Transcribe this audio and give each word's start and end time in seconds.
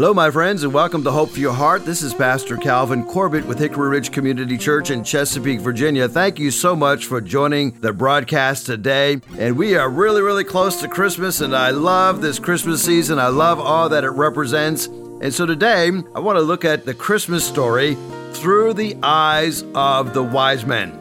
Hello, 0.00 0.14
my 0.14 0.30
friends, 0.30 0.62
and 0.62 0.72
welcome 0.72 1.04
to 1.04 1.10
Hope 1.10 1.28
for 1.28 1.40
Your 1.40 1.52
Heart. 1.52 1.84
This 1.84 2.00
is 2.00 2.14
Pastor 2.14 2.56
Calvin 2.56 3.04
Corbett 3.04 3.44
with 3.44 3.58
Hickory 3.58 3.90
Ridge 3.90 4.10
Community 4.10 4.56
Church 4.56 4.88
in 4.88 5.04
Chesapeake, 5.04 5.60
Virginia. 5.60 6.08
Thank 6.08 6.38
you 6.38 6.50
so 6.50 6.74
much 6.74 7.04
for 7.04 7.20
joining 7.20 7.72
the 7.80 7.92
broadcast 7.92 8.64
today. 8.64 9.20
And 9.36 9.58
we 9.58 9.76
are 9.76 9.90
really, 9.90 10.22
really 10.22 10.42
close 10.42 10.80
to 10.80 10.88
Christmas, 10.88 11.42
and 11.42 11.54
I 11.54 11.68
love 11.68 12.22
this 12.22 12.38
Christmas 12.38 12.82
season. 12.82 13.18
I 13.18 13.28
love 13.28 13.60
all 13.60 13.90
that 13.90 14.02
it 14.02 14.12
represents. 14.12 14.86
And 14.86 15.34
so 15.34 15.44
today, 15.44 15.90
I 16.14 16.18
want 16.20 16.38
to 16.38 16.42
look 16.42 16.64
at 16.64 16.86
the 16.86 16.94
Christmas 16.94 17.46
story 17.46 17.98
through 18.32 18.72
the 18.72 18.96
eyes 19.02 19.64
of 19.74 20.14
the 20.14 20.22
wise 20.22 20.64
men. 20.64 20.96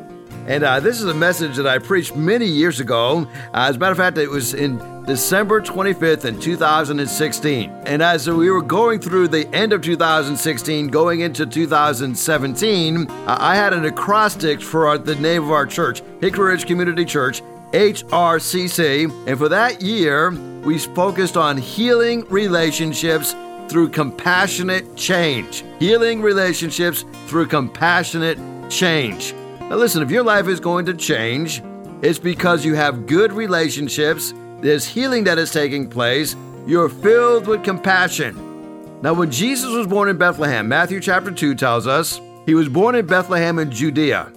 And 0.45 0.65
uh, 0.65 0.81
this 0.81 0.99
is 0.99 1.05
a 1.05 1.13
message 1.13 1.55
that 1.55 1.67
I 1.67 1.77
preached 1.77 2.17
many 2.17 2.47
years 2.47 2.81
ago. 2.81 3.19
Uh, 3.53 3.67
as 3.69 3.77
a 3.77 3.79
matter 3.79 3.93
of 3.93 3.97
fact, 3.97 4.17
it 4.17 4.29
was 4.29 4.53
in 4.53 4.77
December 5.09 5.59
25th 5.59 6.25
in 6.25 6.39
2016. 6.39 7.71
And 7.87 8.03
as 8.03 8.29
we 8.29 8.51
were 8.51 8.61
going 8.61 8.99
through 8.99 9.29
the 9.29 9.47
end 9.55 9.73
of 9.73 9.81
2016, 9.81 10.87
going 10.89 11.21
into 11.21 11.47
2017, 11.47 13.09
uh, 13.09 13.37
I 13.39 13.55
had 13.55 13.73
an 13.73 13.85
acrostic 13.85 14.61
for 14.61 14.99
the 14.99 15.15
name 15.15 15.43
of 15.43 15.49
our 15.49 15.65
church, 15.65 16.03
Hickory 16.21 16.51
Ridge 16.51 16.67
Community 16.67 17.05
Church, 17.05 17.41
HRCC. 17.71 19.27
And 19.27 19.35
for 19.35 19.49
that 19.49 19.81
year, 19.81 20.29
we 20.61 20.77
focused 20.77 21.37
on 21.37 21.57
healing 21.57 22.23
relationships 22.29 23.33
through 23.67 23.89
compassionate 23.89 24.95
change. 24.95 25.63
Healing 25.79 26.21
relationships 26.21 27.03
through 27.25 27.47
compassionate 27.47 28.37
change. 28.69 29.33
Now, 29.59 29.77
listen, 29.77 30.03
if 30.03 30.11
your 30.11 30.23
life 30.23 30.47
is 30.47 30.59
going 30.59 30.85
to 30.85 30.93
change, 30.93 31.63
it's 32.03 32.19
because 32.19 32.63
you 32.63 32.75
have 32.75 33.07
good 33.07 33.33
relationships, 33.33 34.33
there's 34.61 34.85
healing 34.85 35.23
that 35.23 35.37
is 35.37 35.51
taking 35.51 35.89
place, 35.89 36.35
you're 36.67 36.89
filled 36.89 37.47
with 37.47 37.63
compassion. 37.63 39.01
Now, 39.01 39.13
when 39.13 39.31
Jesus 39.31 39.71
was 39.71 39.87
born 39.87 40.09
in 40.09 40.17
Bethlehem, 40.17 40.67
Matthew 40.67 40.99
chapter 40.99 41.31
2 41.31 41.55
tells 41.55 41.87
us 41.87 42.19
he 42.45 42.53
was 42.53 42.67
born 42.67 42.95
in 42.95 43.05
Bethlehem 43.05 43.57
in 43.59 43.71
Judea. 43.71 44.33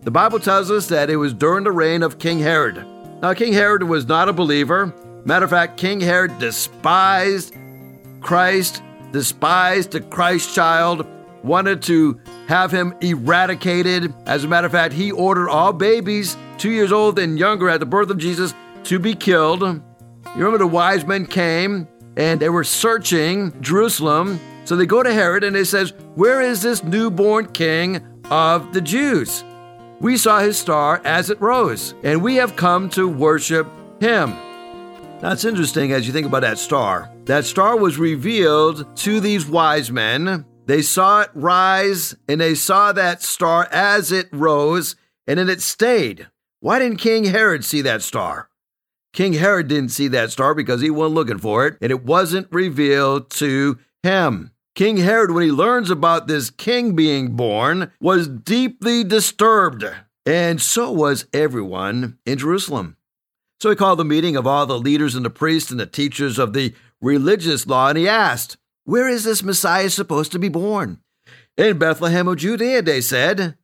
The 0.00 0.10
Bible 0.10 0.40
tells 0.40 0.70
us 0.70 0.88
that 0.88 1.10
it 1.10 1.16
was 1.16 1.34
during 1.34 1.64
the 1.64 1.72
reign 1.72 2.02
of 2.02 2.18
King 2.18 2.38
Herod. 2.38 2.76
Now, 3.20 3.34
King 3.34 3.52
Herod 3.52 3.82
was 3.82 4.06
not 4.06 4.28
a 4.28 4.32
believer. 4.32 4.94
Matter 5.24 5.44
of 5.44 5.50
fact, 5.50 5.76
King 5.76 6.00
Herod 6.00 6.38
despised 6.38 7.54
Christ, 8.20 8.82
despised 9.12 9.90
the 9.90 10.00
Christ 10.00 10.54
child, 10.54 11.06
wanted 11.42 11.82
to 11.82 12.18
have 12.48 12.72
him 12.72 12.94
eradicated. 13.00 14.14
As 14.26 14.44
a 14.44 14.48
matter 14.48 14.66
of 14.66 14.72
fact, 14.72 14.94
he 14.94 15.12
ordered 15.12 15.50
all 15.50 15.72
babies 15.72 16.36
two 16.58 16.70
years 16.70 16.92
old 16.92 17.18
and 17.18 17.38
younger 17.38 17.68
at 17.68 17.80
the 17.80 17.86
birth 17.86 18.10
of 18.10 18.18
Jesus 18.18 18.54
to 18.88 18.98
be 18.98 19.14
killed. 19.14 19.62
You 19.62 19.82
remember 20.34 20.58
the 20.58 20.66
wise 20.66 21.06
men 21.06 21.26
came 21.26 21.88
and 22.16 22.40
they 22.40 22.48
were 22.48 22.64
searching 22.64 23.52
Jerusalem. 23.60 24.40
So 24.64 24.76
they 24.76 24.86
go 24.86 25.02
to 25.02 25.12
Herod 25.12 25.44
and 25.44 25.54
they 25.54 25.64
says, 25.64 25.92
"Where 26.14 26.40
is 26.40 26.62
this 26.62 26.82
newborn 26.82 27.46
king 27.46 28.00
of 28.30 28.72
the 28.72 28.80
Jews? 28.80 29.44
We 30.00 30.16
saw 30.16 30.40
his 30.40 30.58
star 30.58 31.00
as 31.04 31.30
it 31.30 31.40
rose, 31.40 31.94
and 32.02 32.22
we 32.22 32.36
have 32.36 32.56
come 32.56 32.88
to 32.90 33.08
worship 33.08 33.66
him." 34.00 34.34
Now 35.22 35.32
it's 35.32 35.44
interesting 35.44 35.92
as 35.92 36.06
you 36.06 36.12
think 36.12 36.26
about 36.26 36.42
that 36.42 36.58
star. 36.58 37.10
That 37.24 37.44
star 37.44 37.76
was 37.76 37.98
revealed 37.98 38.96
to 38.98 39.20
these 39.20 39.46
wise 39.46 39.90
men 39.90 40.44
they 40.66 40.82
saw 40.82 41.20
it 41.20 41.30
rise 41.32 42.16
and 42.28 42.40
they 42.40 42.56
saw 42.56 42.90
that 42.92 43.22
star 43.22 43.68
as 43.70 44.10
it 44.10 44.28
rose 44.32 44.96
and 45.26 45.38
then 45.38 45.48
it 45.48 45.62
stayed. 45.62 46.26
Why 46.58 46.80
didn't 46.80 46.98
King 46.98 47.26
Herod 47.26 47.64
see 47.64 47.82
that 47.82 48.02
star? 48.02 48.45
King 49.16 49.32
Herod 49.32 49.68
didn't 49.68 49.92
see 49.92 50.08
that 50.08 50.30
star 50.30 50.54
because 50.54 50.82
he 50.82 50.90
wasn't 50.90 51.14
looking 51.14 51.38
for 51.38 51.66
it 51.66 51.78
and 51.80 51.90
it 51.90 52.04
wasn't 52.04 52.48
revealed 52.52 53.30
to 53.30 53.78
him. 54.02 54.52
King 54.74 54.98
Herod, 54.98 55.30
when 55.30 55.42
he 55.42 55.50
learns 55.50 55.88
about 55.88 56.26
this 56.26 56.50
king 56.50 56.94
being 56.94 57.34
born, 57.34 57.90
was 57.98 58.28
deeply 58.28 59.02
disturbed, 59.04 59.86
and 60.26 60.60
so 60.60 60.92
was 60.92 61.26
everyone 61.32 62.18
in 62.26 62.36
Jerusalem. 62.36 62.98
So 63.58 63.70
he 63.70 63.76
called 63.76 64.00
a 64.00 64.04
meeting 64.04 64.36
of 64.36 64.46
all 64.46 64.66
the 64.66 64.78
leaders 64.78 65.14
and 65.14 65.24
the 65.24 65.30
priests 65.30 65.70
and 65.70 65.80
the 65.80 65.86
teachers 65.86 66.38
of 66.38 66.52
the 66.52 66.74
religious 67.00 67.66
law, 67.66 67.88
and 67.88 67.96
he 67.96 68.06
asked, 68.06 68.58
where 68.84 69.08
is 69.08 69.24
this 69.24 69.42
Messiah 69.42 69.88
supposed 69.88 70.30
to 70.32 70.38
be 70.38 70.50
born? 70.50 71.00
In 71.56 71.78
Bethlehem 71.78 72.28
of 72.28 72.36
Judea, 72.36 72.82
they 72.82 73.00
said. 73.00 73.56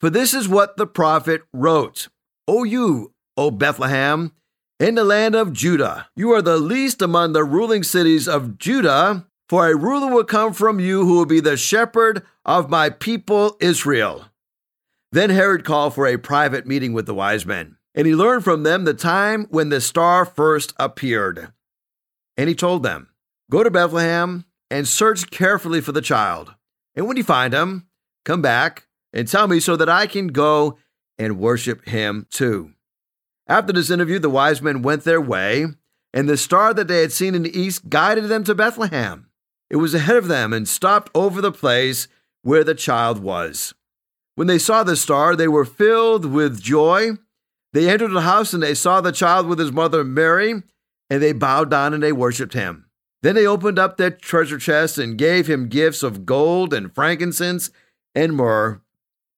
For 0.00 0.10
this 0.10 0.34
is 0.34 0.48
what 0.48 0.76
the 0.76 0.86
prophet 0.86 1.42
wrote 1.52 2.08
O 2.48 2.64
you, 2.64 3.14
O 3.36 3.52
Bethlehem, 3.52 4.32
in 4.78 4.94
the 4.94 5.04
land 5.04 5.34
of 5.34 5.52
Judah, 5.52 6.08
you 6.14 6.32
are 6.32 6.42
the 6.42 6.58
least 6.58 7.00
among 7.00 7.32
the 7.32 7.44
ruling 7.44 7.82
cities 7.82 8.28
of 8.28 8.58
Judah, 8.58 9.26
for 9.48 9.68
a 9.68 9.76
ruler 9.76 10.12
will 10.12 10.24
come 10.24 10.52
from 10.52 10.80
you 10.80 11.04
who 11.06 11.14
will 11.14 11.26
be 11.26 11.40
the 11.40 11.56
shepherd 11.56 12.22
of 12.44 12.68
my 12.68 12.90
people 12.90 13.56
Israel. 13.60 14.26
Then 15.12 15.30
Herod 15.30 15.64
called 15.64 15.94
for 15.94 16.06
a 16.06 16.18
private 16.18 16.66
meeting 16.66 16.92
with 16.92 17.06
the 17.06 17.14
wise 17.14 17.46
men, 17.46 17.76
and 17.94 18.06
he 18.06 18.14
learned 18.14 18.44
from 18.44 18.64
them 18.64 18.84
the 18.84 18.92
time 18.92 19.46
when 19.50 19.70
the 19.70 19.80
star 19.80 20.26
first 20.26 20.74
appeared. 20.78 21.52
And 22.36 22.48
he 22.48 22.54
told 22.54 22.82
them, 22.82 23.08
Go 23.50 23.62
to 23.62 23.70
Bethlehem 23.70 24.44
and 24.70 24.86
search 24.86 25.30
carefully 25.30 25.80
for 25.80 25.92
the 25.92 26.02
child. 26.02 26.54
And 26.94 27.06
when 27.06 27.16
you 27.16 27.24
find 27.24 27.54
him, 27.54 27.86
come 28.24 28.42
back 28.42 28.88
and 29.12 29.26
tell 29.26 29.46
me 29.46 29.60
so 29.60 29.76
that 29.76 29.88
I 29.88 30.06
can 30.06 30.26
go 30.28 30.78
and 31.18 31.38
worship 31.38 31.86
him 31.86 32.26
too. 32.30 32.72
After 33.48 33.72
this 33.72 33.90
interview, 33.90 34.18
the 34.18 34.30
wise 34.30 34.60
men 34.60 34.82
went 34.82 35.04
their 35.04 35.20
way, 35.20 35.66
and 36.12 36.28
the 36.28 36.36
star 36.36 36.74
that 36.74 36.88
they 36.88 37.00
had 37.00 37.12
seen 37.12 37.34
in 37.34 37.44
the 37.44 37.58
east 37.58 37.88
guided 37.88 38.24
them 38.24 38.42
to 38.44 38.54
Bethlehem. 38.54 39.28
It 39.70 39.76
was 39.76 39.94
ahead 39.94 40.16
of 40.16 40.28
them 40.28 40.52
and 40.52 40.68
stopped 40.68 41.10
over 41.14 41.40
the 41.40 41.52
place 41.52 42.08
where 42.42 42.64
the 42.64 42.74
child 42.74 43.20
was. 43.20 43.74
When 44.34 44.46
they 44.46 44.58
saw 44.58 44.82
the 44.82 44.96
star, 44.96 45.34
they 45.34 45.48
were 45.48 45.64
filled 45.64 46.26
with 46.26 46.60
joy. 46.60 47.12
They 47.72 47.88
entered 47.88 48.12
the 48.12 48.20
house 48.22 48.52
and 48.52 48.62
they 48.62 48.74
saw 48.74 49.00
the 49.00 49.12
child 49.12 49.46
with 49.46 49.58
his 49.58 49.72
mother 49.72 50.04
Mary, 50.04 50.62
and 51.08 51.22
they 51.22 51.32
bowed 51.32 51.70
down 51.70 51.94
and 51.94 52.02
they 52.02 52.12
worshiped 52.12 52.54
him. 52.54 52.86
Then 53.22 53.34
they 53.34 53.46
opened 53.46 53.78
up 53.78 53.96
their 53.96 54.10
treasure 54.10 54.58
chests 54.58 54.98
and 54.98 55.18
gave 55.18 55.46
him 55.46 55.68
gifts 55.68 56.02
of 56.02 56.26
gold 56.26 56.74
and 56.74 56.94
frankincense 56.94 57.70
and 58.14 58.36
myrrh. 58.36 58.80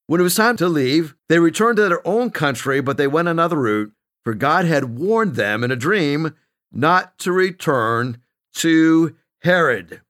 When 0.06 0.20
it 0.20 0.24
was 0.24 0.34
time 0.34 0.56
to 0.56 0.68
leave, 0.68 1.14
they 1.28 1.38
returned 1.38 1.76
to 1.76 1.88
their 1.88 2.06
own 2.06 2.30
country, 2.30 2.80
but 2.80 2.96
they 2.96 3.06
went 3.06 3.28
another 3.28 3.56
route, 3.56 3.92
for 4.28 4.34
God 4.34 4.66
had 4.66 4.98
warned 4.98 5.36
them 5.36 5.64
in 5.64 5.70
a 5.70 5.74
dream 5.74 6.34
not 6.70 7.18
to 7.20 7.32
return 7.32 8.18
to 8.56 9.16
Herod. 9.40 10.02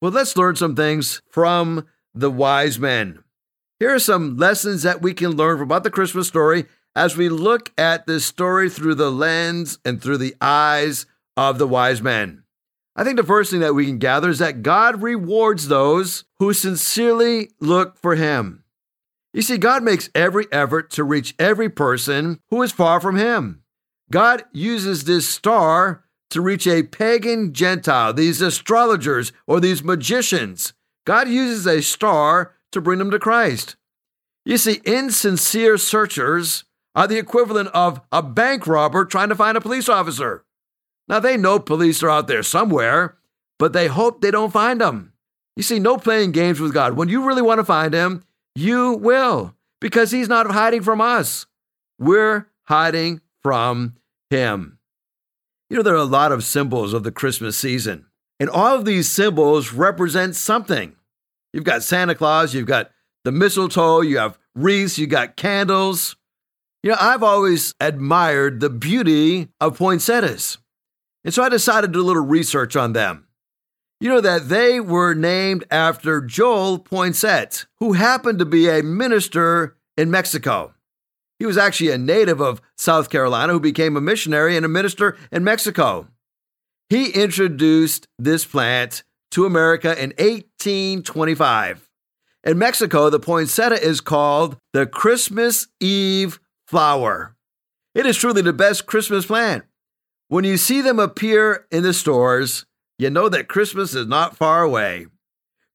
Well, 0.00 0.12
let's 0.12 0.36
learn 0.36 0.54
some 0.54 0.76
things 0.76 1.22
from 1.28 1.84
the 2.14 2.30
wise 2.30 2.78
men. 2.78 3.24
Here 3.80 3.92
are 3.92 3.98
some 3.98 4.36
lessons 4.36 4.84
that 4.84 5.02
we 5.02 5.12
can 5.12 5.32
learn 5.32 5.60
about 5.60 5.82
the 5.82 5.90
Christmas 5.90 6.28
story 6.28 6.66
as 6.94 7.16
we 7.16 7.28
look 7.28 7.72
at 7.76 8.06
this 8.06 8.24
story 8.24 8.70
through 8.70 8.94
the 8.94 9.10
lens 9.10 9.80
and 9.84 10.00
through 10.00 10.18
the 10.18 10.36
eyes 10.40 11.06
of 11.36 11.58
the 11.58 11.66
wise 11.66 12.00
men. 12.00 12.44
I 12.94 13.02
think 13.02 13.16
the 13.16 13.24
first 13.24 13.50
thing 13.50 13.58
that 13.58 13.74
we 13.74 13.86
can 13.86 13.98
gather 13.98 14.30
is 14.30 14.38
that 14.38 14.62
God 14.62 15.02
rewards 15.02 15.66
those 15.66 16.22
who 16.38 16.52
sincerely 16.52 17.50
look 17.58 17.98
for 17.98 18.14
Him. 18.14 18.62
You 19.32 19.42
see, 19.42 19.58
God 19.58 19.82
makes 19.82 20.10
every 20.14 20.46
effort 20.50 20.90
to 20.92 21.04
reach 21.04 21.34
every 21.38 21.68
person 21.68 22.40
who 22.50 22.62
is 22.62 22.72
far 22.72 23.00
from 23.00 23.16
Him. 23.16 23.62
God 24.10 24.44
uses 24.52 25.04
this 25.04 25.28
star 25.28 26.04
to 26.30 26.40
reach 26.40 26.66
a 26.66 26.82
pagan 26.82 27.52
Gentile, 27.52 28.12
these 28.12 28.40
astrologers 28.40 29.32
or 29.46 29.60
these 29.60 29.82
magicians. 29.82 30.72
God 31.06 31.28
uses 31.28 31.66
a 31.66 31.82
star 31.82 32.54
to 32.72 32.80
bring 32.80 32.98
them 32.98 33.10
to 33.10 33.18
Christ. 33.18 33.76
You 34.44 34.58
see, 34.58 34.80
insincere 34.84 35.76
searchers 35.78 36.64
are 36.94 37.06
the 37.06 37.18
equivalent 37.18 37.68
of 37.68 38.00
a 38.10 38.22
bank 38.22 38.66
robber 38.66 39.04
trying 39.04 39.28
to 39.28 39.34
find 39.34 39.56
a 39.56 39.60
police 39.60 39.88
officer. 39.88 40.44
Now, 41.06 41.20
they 41.20 41.36
know 41.36 41.58
police 41.58 42.02
are 42.02 42.10
out 42.10 42.28
there 42.28 42.42
somewhere, 42.42 43.16
but 43.58 43.72
they 43.72 43.88
hope 43.88 44.20
they 44.20 44.30
don't 44.30 44.52
find 44.52 44.80
them. 44.80 45.12
You 45.56 45.62
see, 45.62 45.78
no 45.78 45.96
playing 45.96 46.32
games 46.32 46.60
with 46.60 46.74
God. 46.74 46.96
When 46.96 47.08
you 47.08 47.26
really 47.26 47.42
want 47.42 47.58
to 47.58 47.64
find 47.64 47.92
him, 47.92 48.24
you 48.54 48.94
will, 48.94 49.54
because 49.80 50.10
he's 50.10 50.28
not 50.28 50.50
hiding 50.50 50.82
from 50.82 51.00
us. 51.00 51.46
We're 51.98 52.48
hiding 52.64 53.20
from 53.42 53.96
him. 54.30 54.78
You 55.70 55.76
know, 55.76 55.82
there 55.82 55.94
are 55.94 55.96
a 55.96 56.04
lot 56.04 56.32
of 56.32 56.44
symbols 56.44 56.92
of 56.92 57.02
the 57.02 57.12
Christmas 57.12 57.56
season, 57.56 58.06
and 58.40 58.48
all 58.48 58.74
of 58.74 58.84
these 58.84 59.10
symbols 59.10 59.72
represent 59.72 60.34
something. 60.36 60.96
You've 61.52 61.64
got 61.64 61.82
Santa 61.82 62.14
Claus, 62.14 62.54
you've 62.54 62.66
got 62.66 62.90
the 63.24 63.32
mistletoe, 63.32 64.00
you 64.00 64.18
have 64.18 64.38
wreaths, 64.54 64.98
you 64.98 65.06
got 65.06 65.36
candles. 65.36 66.16
You 66.82 66.90
know, 66.90 66.96
I've 67.00 67.22
always 67.22 67.74
admired 67.80 68.60
the 68.60 68.70
beauty 68.70 69.48
of 69.60 69.78
poinsettias. 69.78 70.58
And 71.24 71.34
so 71.34 71.42
I 71.42 71.48
decided 71.48 71.88
to 71.88 71.92
do 71.92 72.00
a 72.00 72.06
little 72.06 72.24
research 72.24 72.76
on 72.76 72.92
them. 72.92 73.27
You 74.00 74.08
know 74.08 74.20
that 74.20 74.48
they 74.48 74.78
were 74.78 75.12
named 75.14 75.64
after 75.72 76.20
Joel 76.20 76.78
Poinsett, 76.78 77.66
who 77.78 77.94
happened 77.94 78.38
to 78.38 78.44
be 78.44 78.68
a 78.68 78.82
minister 78.82 79.76
in 79.96 80.08
Mexico. 80.08 80.72
He 81.40 81.46
was 81.46 81.58
actually 81.58 81.90
a 81.90 81.98
native 81.98 82.40
of 82.40 82.60
South 82.76 83.10
Carolina 83.10 83.52
who 83.52 83.60
became 83.60 83.96
a 83.96 84.00
missionary 84.00 84.56
and 84.56 84.64
a 84.64 84.68
minister 84.68 85.16
in 85.32 85.42
Mexico. 85.42 86.06
He 86.88 87.10
introduced 87.10 88.06
this 88.18 88.44
plant 88.44 89.02
to 89.32 89.46
America 89.46 89.90
in 89.90 90.10
1825. 90.10 91.88
In 92.44 92.56
Mexico, 92.56 93.10
the 93.10 93.18
poinsettia 93.18 93.78
is 93.78 94.00
called 94.00 94.58
the 94.72 94.86
Christmas 94.86 95.66
Eve 95.80 96.38
flower. 96.68 97.34
It 97.96 98.06
is 98.06 98.16
truly 98.16 98.42
the 98.42 98.52
best 98.52 98.86
Christmas 98.86 99.26
plant. 99.26 99.64
When 100.28 100.44
you 100.44 100.56
see 100.56 100.82
them 100.82 101.00
appear 101.00 101.66
in 101.72 101.82
the 101.82 101.92
stores, 101.92 102.64
you 102.98 103.10
know 103.10 103.28
that 103.28 103.48
Christmas 103.48 103.94
is 103.94 104.06
not 104.06 104.36
far 104.36 104.62
away. 104.62 105.06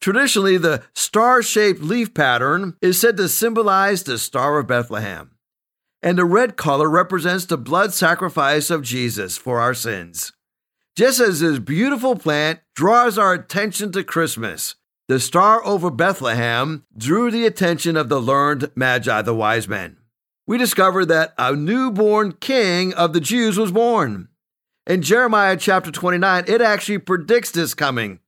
Traditionally, 0.02 0.58
the 0.58 0.84
star 0.94 1.42
shaped 1.42 1.82
leaf 1.82 2.14
pattern 2.14 2.76
is 2.82 3.00
said 3.00 3.16
to 3.18 3.30
symbolize 3.30 4.04
the 4.04 4.18
Star 4.18 4.60
of 4.60 4.68
Bethlehem, 4.68 5.32
and 6.02 6.18
the 6.18 6.26
red 6.26 6.58
color 6.58 6.90
represents 6.90 7.46
the 7.46 7.58
blood 7.58 7.94
sacrifice 7.94 8.70
of 8.70 8.84
Jesus 8.84 9.38
for 9.38 9.62
our 9.62 9.74
sins. 9.74 10.34
Just 10.96 11.22
as 11.22 11.40
this 11.40 11.58
beautiful 11.58 12.16
plant 12.16 12.60
draws 12.76 13.18
our 13.18 13.34
attention 13.34 13.94
to 13.94 14.04
Christmas, 14.04 14.76
the 15.08 15.20
star 15.20 15.66
over 15.66 15.90
Bethlehem 15.90 16.86
drew 16.96 17.32
the 17.32 17.46
attention 17.46 17.98
of 17.98 18.10
the 18.10 18.20
learned 18.22 18.72
Magi, 18.76 19.22
the 19.22 19.34
wise 19.34 19.68
men. 19.68 19.98
We 20.46 20.58
discover 20.58 21.06
that 21.06 21.34
a 21.38 21.56
newborn 21.56 22.34
king 22.34 22.94
of 22.94 23.14
the 23.14 23.22
Jews 23.22 23.58
was 23.58 23.72
born. 23.72 24.28
In 24.86 25.02
Jeremiah 25.02 25.56
chapter 25.56 25.92
29, 25.92 26.44
it 26.46 26.60
actually 26.62 26.98
predicts 26.98 27.52
this 27.52 27.74
coming. 27.74 28.20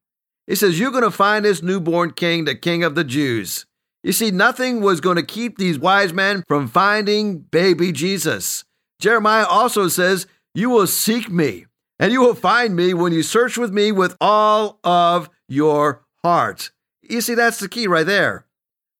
It 0.47 0.55
says, 0.55 0.79
You're 0.79 0.91
going 0.91 1.03
to 1.03 1.11
find 1.11 1.43
this 1.43 1.61
newborn 1.61 2.11
king, 2.11 2.45
the 2.45 2.55
king 2.55 2.81
of 2.81 2.95
the 2.95 3.03
Jews. 3.03 3.65
You 4.03 4.13
see, 4.13 4.31
nothing 4.31 4.79
was 4.79 5.01
going 5.01 5.17
to 5.17 5.23
keep 5.23 5.57
these 5.57 5.77
wise 5.77 6.13
men 6.13 6.43
from 6.47 6.67
finding 6.67 7.39
baby 7.39 7.91
Jesus. 7.91 8.63
Jeremiah 9.01 9.45
also 9.45 9.89
says, 9.89 10.27
You 10.53 10.69
will 10.69 10.87
seek 10.87 11.29
me, 11.29 11.65
and 11.99 12.13
you 12.13 12.21
will 12.21 12.35
find 12.35 12.73
me 12.73 12.93
when 12.93 13.11
you 13.11 13.21
search 13.21 13.57
with 13.57 13.73
me 13.73 13.91
with 13.91 14.15
all 14.21 14.79
of 14.85 15.29
your 15.49 16.05
heart. 16.23 16.71
You 17.01 17.19
see, 17.19 17.35
that's 17.35 17.59
the 17.59 17.67
key 17.67 17.87
right 17.87 18.05
there. 18.05 18.45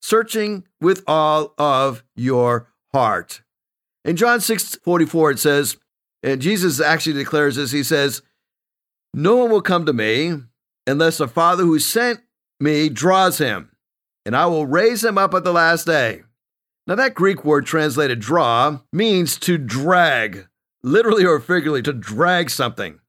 Searching 0.01 0.65
with 0.81 1.03
all 1.07 1.53
of 1.57 2.03
your 2.17 2.67
heart. 2.91 3.43
In 4.03 4.17
John 4.17 4.41
6 4.41 4.75
44, 4.83 5.31
it 5.31 5.39
says, 5.39 5.77
and 6.25 6.41
Jesus 6.41 6.81
actually 6.81 7.13
declares 7.13 7.55
this, 7.55 7.71
he 7.71 7.83
says, 7.83 8.23
No 9.13 9.35
one 9.35 9.51
will 9.51 9.61
come 9.61 9.85
to 9.85 9.93
me 9.93 10.33
unless 10.87 11.19
the 11.19 11.27
Father 11.27 11.63
who 11.63 11.77
sent 11.77 12.21
me 12.59 12.89
draws 12.89 13.37
him, 13.37 13.69
and 14.25 14.35
I 14.35 14.47
will 14.47 14.65
raise 14.65 15.03
him 15.03 15.19
up 15.19 15.35
at 15.35 15.43
the 15.43 15.53
last 15.53 15.85
day. 15.85 16.23
Now, 16.87 16.95
that 16.95 17.13
Greek 17.13 17.45
word 17.45 17.67
translated 17.67 18.19
draw 18.19 18.79
means 18.91 19.37
to 19.39 19.59
drag, 19.59 20.47
literally 20.83 21.25
or 21.25 21.39
figuratively, 21.39 21.83
to 21.83 21.93
drag 21.93 22.49
something. 22.49 22.99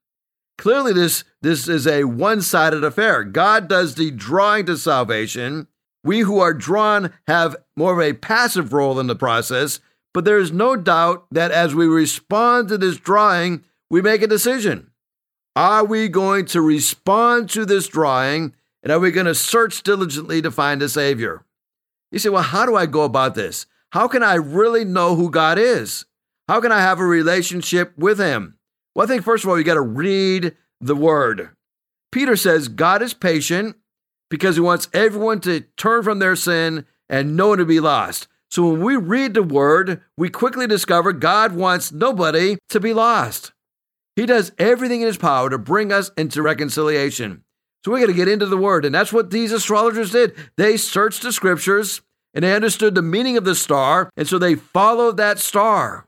Clearly, 0.58 0.92
this, 0.92 1.24
this 1.40 1.68
is 1.68 1.86
a 1.86 2.04
one 2.04 2.42
sided 2.42 2.84
affair. 2.84 3.24
God 3.24 3.66
does 3.66 3.94
the 3.94 4.10
drawing 4.10 4.66
to 4.66 4.76
salvation. 4.76 5.68
We 6.04 6.20
who 6.20 6.38
are 6.38 6.54
drawn 6.54 7.12
have 7.26 7.56
more 7.76 7.94
of 7.94 8.00
a 8.00 8.14
passive 8.14 8.74
role 8.74 9.00
in 9.00 9.06
the 9.06 9.16
process, 9.16 9.80
but 10.16 10.24
there 10.24 10.38
is 10.38 10.50
no 10.50 10.76
doubt 10.76 11.26
that 11.30 11.50
as 11.50 11.74
we 11.74 11.86
respond 11.86 12.68
to 12.68 12.78
this 12.78 12.96
drawing, 12.96 13.62
we 13.90 14.00
make 14.00 14.22
a 14.22 14.26
decision. 14.26 14.90
Are 15.54 15.84
we 15.84 16.08
going 16.08 16.46
to 16.46 16.62
respond 16.62 17.50
to 17.50 17.66
this 17.66 17.86
drawing 17.86 18.54
and 18.82 18.90
are 18.90 18.98
we 18.98 19.10
going 19.10 19.26
to 19.26 19.34
search 19.34 19.82
diligently 19.82 20.40
to 20.40 20.50
find 20.50 20.80
a 20.80 20.88
Savior? 20.88 21.44
You 22.10 22.18
say, 22.18 22.30
well, 22.30 22.44
how 22.44 22.64
do 22.64 22.74
I 22.76 22.86
go 22.86 23.02
about 23.02 23.34
this? 23.34 23.66
How 23.90 24.08
can 24.08 24.22
I 24.22 24.36
really 24.36 24.86
know 24.86 25.16
who 25.16 25.30
God 25.30 25.58
is? 25.58 26.06
How 26.48 26.62
can 26.62 26.72
I 26.72 26.80
have 26.80 26.98
a 26.98 27.04
relationship 27.04 27.92
with 27.98 28.18
Him? 28.18 28.56
Well, 28.94 29.04
I 29.04 29.08
think 29.08 29.22
first 29.22 29.44
of 29.44 29.50
all, 29.50 29.58
you 29.58 29.64
got 29.64 29.74
to 29.74 29.82
read 29.82 30.56
the 30.80 30.96
Word. 30.96 31.50
Peter 32.10 32.36
says 32.36 32.68
God 32.68 33.02
is 33.02 33.12
patient 33.12 33.76
because 34.30 34.56
He 34.56 34.62
wants 34.62 34.88
everyone 34.94 35.40
to 35.40 35.60
turn 35.76 36.02
from 36.02 36.20
their 36.20 36.36
sin 36.36 36.86
and 37.06 37.36
no 37.36 37.48
one 37.48 37.58
to 37.58 37.66
be 37.66 37.80
lost. 37.80 38.28
So 38.50 38.68
when 38.68 38.82
we 38.82 38.96
read 38.96 39.34
the 39.34 39.42
Word, 39.42 40.02
we 40.16 40.28
quickly 40.30 40.66
discover 40.66 41.12
God 41.12 41.52
wants 41.54 41.92
nobody 41.92 42.58
to 42.70 42.80
be 42.80 42.92
lost. 42.92 43.52
He 44.16 44.24
does 44.24 44.52
everything 44.58 45.02
in 45.02 45.06
his 45.06 45.18
power 45.18 45.50
to 45.50 45.58
bring 45.58 45.92
us 45.92 46.10
into 46.16 46.40
reconciliation. 46.40 47.44
So 47.84 47.92
we 47.92 48.00
got 48.00 48.06
to 48.06 48.14
get 48.14 48.28
into 48.28 48.46
the 48.46 48.56
word. 48.56 48.84
And 48.84 48.94
that's 48.94 49.12
what 49.12 49.30
these 49.30 49.52
astrologers 49.52 50.10
did. 50.10 50.34
They 50.56 50.76
searched 50.76 51.22
the 51.22 51.32
scriptures 51.32 52.00
and 52.34 52.42
they 52.42 52.54
understood 52.54 52.94
the 52.94 53.02
meaning 53.02 53.36
of 53.36 53.44
the 53.44 53.54
star. 53.54 54.10
And 54.16 54.26
so 54.26 54.38
they 54.38 54.56
followed 54.56 55.18
that 55.18 55.38
star. 55.38 56.06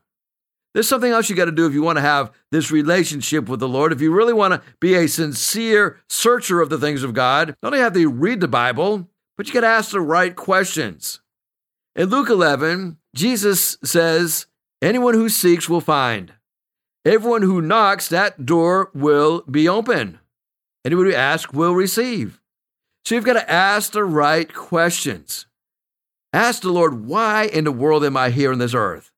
There's 0.73 0.89
something 0.89 1.11
else 1.11 1.29
you 1.29 1.35
got 1.35 1.45
to 1.45 1.51
do 1.51 1.65
if 1.65 1.73
you 1.73 1.81
want 1.81 1.97
to 1.97 2.01
have 2.01 2.31
this 2.51 2.69
relationship 2.69 3.47
with 3.47 3.59
the 3.59 3.67
Lord. 3.67 3.93
If 3.93 4.01
you 4.01 4.11
really 4.11 4.33
want 4.33 4.53
to 4.53 4.61
be 4.79 4.95
a 4.95 5.07
sincere 5.07 5.99
searcher 6.09 6.61
of 6.61 6.69
the 6.69 6.77
things 6.77 7.01
of 7.01 7.13
God, 7.13 7.55
not 7.63 7.73
only 7.73 7.79
have 7.79 7.93
to 7.93 8.09
read 8.09 8.41
the 8.41 8.47
Bible, 8.47 9.07
but 9.37 9.47
you 9.47 9.53
got 9.53 9.61
to 9.61 9.67
ask 9.67 9.91
the 9.91 10.01
right 10.01 10.35
questions. 10.35 11.21
In 11.99 12.07
Luke 12.07 12.29
11, 12.29 12.95
Jesus 13.13 13.77
says, 13.83 14.45
Anyone 14.81 15.15
who 15.15 15.27
seeks 15.27 15.67
will 15.67 15.81
find. 15.81 16.31
Everyone 17.03 17.41
who 17.41 17.61
knocks, 17.61 18.07
that 18.07 18.45
door 18.45 18.89
will 18.93 19.41
be 19.51 19.67
open. 19.67 20.19
Anyone 20.85 21.07
who 21.07 21.13
asks 21.13 21.51
will 21.51 21.75
receive. 21.75 22.39
So 23.03 23.15
you've 23.15 23.25
got 23.25 23.33
to 23.33 23.51
ask 23.51 23.91
the 23.91 24.05
right 24.05 24.53
questions. 24.53 25.47
Ask 26.31 26.61
the 26.61 26.71
Lord, 26.71 27.05
why 27.05 27.47
in 27.47 27.65
the 27.65 27.71
world 27.73 28.05
am 28.05 28.15
I 28.15 28.29
here 28.29 28.53
on 28.53 28.59
this 28.59 28.73
earth? 28.73 29.11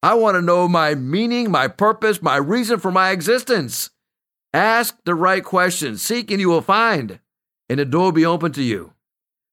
I 0.00 0.14
want 0.14 0.36
to 0.36 0.40
know 0.40 0.68
my 0.68 0.94
meaning, 0.94 1.50
my 1.50 1.66
purpose, 1.66 2.22
my 2.22 2.36
reason 2.36 2.78
for 2.78 2.92
my 2.92 3.10
existence. 3.10 3.90
Ask 4.54 4.96
the 5.04 5.16
right 5.16 5.42
questions. 5.42 6.00
Seek 6.00 6.30
and 6.30 6.40
you 6.40 6.48
will 6.48 6.62
find, 6.62 7.18
and 7.68 7.80
the 7.80 7.84
door 7.84 8.04
will 8.04 8.12
be 8.12 8.24
open 8.24 8.52
to 8.52 8.62
you. 8.62 8.92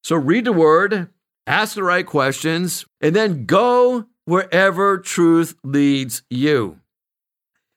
So 0.04 0.16
read 0.16 0.46
the 0.46 0.54
word, 0.54 1.10
ask 1.48 1.74
the 1.74 1.84
right 1.84 2.06
questions, 2.06 2.86
and 3.02 3.16
then 3.16 3.46
go 3.46 4.06
wherever 4.26 5.00
truth 5.00 5.56
leads 5.64 6.22
you. 6.30 6.80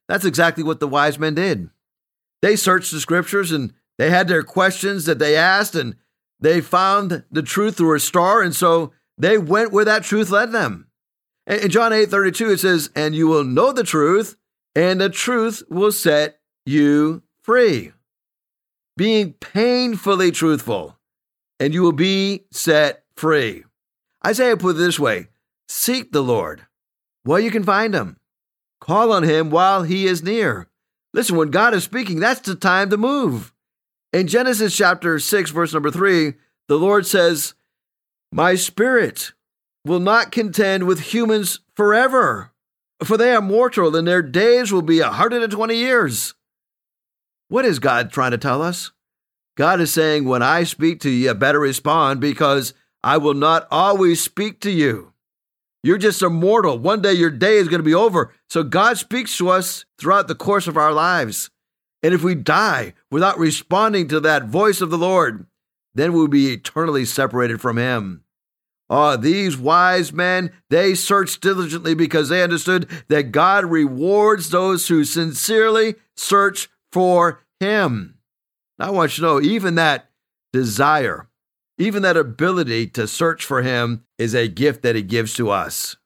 That's 0.08 0.24
exactly 0.24 0.64
what 0.64 0.80
the 0.80 0.88
wise 0.88 1.18
men 1.18 1.34
did. 1.34 1.70
They 2.42 2.56
searched 2.56 2.90
the 2.90 3.00
scriptures 3.00 3.52
and 3.52 3.72
they 4.00 4.10
had 4.10 4.28
their 4.28 4.42
questions 4.42 5.04
that 5.04 5.18
they 5.18 5.36
asked, 5.36 5.74
and 5.74 5.94
they 6.40 6.62
found 6.62 7.22
the 7.30 7.42
truth 7.42 7.76
through 7.76 7.96
a 7.96 8.00
star, 8.00 8.40
and 8.40 8.56
so 8.56 8.92
they 9.18 9.36
went 9.36 9.72
where 9.72 9.84
that 9.84 10.04
truth 10.04 10.30
led 10.30 10.52
them. 10.52 10.86
In 11.46 11.68
John 11.68 11.92
8 11.92 12.08
32, 12.08 12.52
it 12.52 12.60
says, 12.60 12.88
And 12.96 13.14
you 13.14 13.26
will 13.26 13.44
know 13.44 13.74
the 13.74 13.84
truth, 13.84 14.36
and 14.74 14.98
the 14.98 15.10
truth 15.10 15.62
will 15.68 15.92
set 15.92 16.40
you 16.64 17.22
free. 17.42 17.92
Being 18.96 19.34
painfully 19.34 20.30
truthful, 20.30 20.96
and 21.58 21.74
you 21.74 21.82
will 21.82 21.92
be 21.92 22.46
set 22.50 22.99
free. 23.20 23.64
Isaiah 24.26 24.56
put 24.56 24.76
it 24.76 24.78
this 24.78 24.98
way 24.98 25.28
Seek 25.68 26.10
the 26.10 26.22
Lord 26.22 26.66
while 27.22 27.38
you 27.38 27.50
can 27.50 27.62
find 27.62 27.94
him. 27.94 28.16
Call 28.80 29.12
on 29.12 29.22
him 29.22 29.50
while 29.50 29.82
he 29.82 30.06
is 30.06 30.22
near. 30.22 30.68
Listen, 31.12 31.36
when 31.36 31.50
God 31.50 31.74
is 31.74 31.84
speaking, 31.84 32.18
that's 32.18 32.40
the 32.40 32.54
time 32.54 32.88
to 32.90 32.96
move. 32.96 33.52
In 34.12 34.26
Genesis 34.26 34.76
chapter 34.76 35.18
6, 35.18 35.50
verse 35.50 35.72
number 35.72 35.90
3, 35.90 36.34
the 36.66 36.78
Lord 36.78 37.06
says, 37.06 37.54
My 38.32 38.54
spirit 38.54 39.32
will 39.84 40.00
not 40.00 40.32
contend 40.32 40.86
with 40.86 41.12
humans 41.12 41.60
forever, 41.74 42.52
for 43.04 43.16
they 43.16 43.34
are 43.34 43.42
mortal 43.42 43.94
and 43.94 44.08
their 44.08 44.22
days 44.22 44.72
will 44.72 44.82
be 44.82 45.00
a 45.00 45.08
120 45.08 45.74
years. 45.74 46.34
What 47.48 47.64
is 47.64 47.78
God 47.78 48.10
trying 48.10 48.30
to 48.30 48.38
tell 48.38 48.62
us? 48.62 48.92
God 49.56 49.80
is 49.80 49.92
saying, 49.92 50.24
When 50.24 50.42
I 50.42 50.62
speak 50.62 51.00
to 51.00 51.10
you, 51.10 51.28
you 51.28 51.34
better 51.34 51.60
respond 51.60 52.20
because 52.20 52.72
I 53.02 53.16
will 53.16 53.34
not 53.34 53.66
always 53.70 54.20
speak 54.20 54.60
to 54.60 54.70
you. 54.70 55.12
You're 55.82 55.98
just 55.98 56.22
a 56.22 56.28
mortal. 56.28 56.78
One 56.78 57.00
day 57.00 57.14
your 57.14 57.30
day 57.30 57.56
is 57.56 57.68
going 57.68 57.78
to 57.78 57.84
be 57.84 57.94
over. 57.94 58.32
So 58.48 58.62
God 58.62 58.98
speaks 58.98 59.36
to 59.38 59.48
us 59.48 59.86
throughout 59.98 60.28
the 60.28 60.34
course 60.34 60.66
of 60.66 60.76
our 60.76 60.92
lives. 60.92 61.50
And 62.02 62.12
if 62.12 62.22
we 62.22 62.34
die 62.34 62.94
without 63.10 63.38
responding 63.38 64.08
to 64.08 64.20
that 64.20 64.46
voice 64.46 64.80
of 64.80 64.90
the 64.90 64.98
Lord, 64.98 65.46
then 65.94 66.12
we'll 66.12 66.28
be 66.28 66.52
eternally 66.52 67.04
separated 67.04 67.60
from 67.60 67.78
Him. 67.78 68.24
Ah, 68.90 69.12
oh, 69.12 69.16
these 69.16 69.56
wise 69.56 70.12
men, 70.12 70.50
they 70.68 70.94
searched 70.94 71.40
diligently 71.40 71.94
because 71.94 72.28
they 72.28 72.42
understood 72.42 72.88
that 73.08 73.30
God 73.30 73.64
rewards 73.64 74.50
those 74.50 74.88
who 74.88 75.04
sincerely 75.04 75.94
search 76.16 76.68
for 76.90 77.40
Him. 77.60 78.18
I 78.78 78.90
want 78.90 79.16
you 79.16 79.22
to 79.22 79.26
know, 79.26 79.40
even 79.40 79.76
that 79.76 80.10
desire 80.52 81.29
even 81.80 82.02
that 82.02 82.16
ability 82.16 82.86
to 82.88 83.08
search 83.08 83.44
for 83.44 83.62
Him 83.62 84.04
is 84.18 84.34
a 84.34 84.48
gift 84.48 84.82
that 84.82 84.94
He 84.94 85.02
gives 85.02 85.34
to 85.34 85.50
us. 85.50 85.96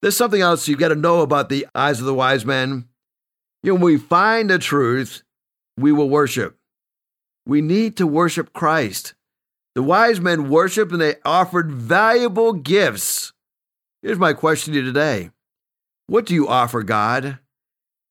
There's 0.00 0.16
something 0.16 0.40
else 0.40 0.66
you've 0.66 0.78
got 0.78 0.88
to 0.88 0.94
know 0.94 1.20
about 1.20 1.48
the 1.48 1.66
eyes 1.74 2.00
of 2.00 2.06
the 2.06 2.14
wise 2.14 2.44
men. 2.44 2.88
You 3.62 3.72
know, 3.72 3.74
when 3.74 3.84
we 3.84 3.98
find 3.98 4.50
the 4.50 4.58
truth, 4.58 5.22
we 5.76 5.92
will 5.92 6.08
worship. 6.08 6.56
We 7.46 7.60
need 7.60 7.96
to 7.98 8.06
worship 8.06 8.52
Christ. 8.52 9.14
The 9.74 9.82
wise 9.82 10.20
men 10.20 10.48
worshiped 10.48 10.92
and 10.92 11.00
they 11.00 11.16
offered 11.24 11.70
valuable 11.70 12.52
gifts. 12.52 13.32
Here's 14.02 14.18
my 14.18 14.32
question 14.32 14.72
to 14.72 14.80
you 14.80 14.84
today 14.84 15.30
What 16.06 16.26
do 16.26 16.34
you 16.34 16.48
offer 16.48 16.82
God? 16.82 17.38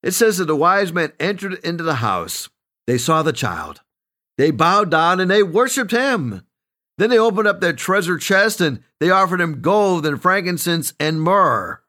It 0.03 0.11
says 0.11 0.37
that 0.37 0.45
the 0.45 0.55
wise 0.55 0.91
men 0.91 1.13
entered 1.19 1.53
into 1.63 1.83
the 1.83 1.95
house. 1.95 2.49
They 2.85 2.97
saw 2.97 3.23
the 3.23 3.33
child 3.33 3.81
They 4.37 4.51
bowed 4.51 4.91
down 4.91 5.19
and 5.19 5.31
they 5.31 5.41
worshiped 5.41 5.91
him. 5.91 6.43
Then 6.97 7.09
they 7.09 7.17
opened 7.17 7.47
up 7.47 7.59
their 7.59 7.73
treasure 7.73 8.17
chest 8.17 8.61
and 8.61 8.83
they 8.99 9.09
offered 9.09 9.41
him 9.41 9.61
gold 9.61 10.05
and 10.05 10.21
frankincense 10.21 10.93
and 10.99 11.21
myrrh. 11.21 11.81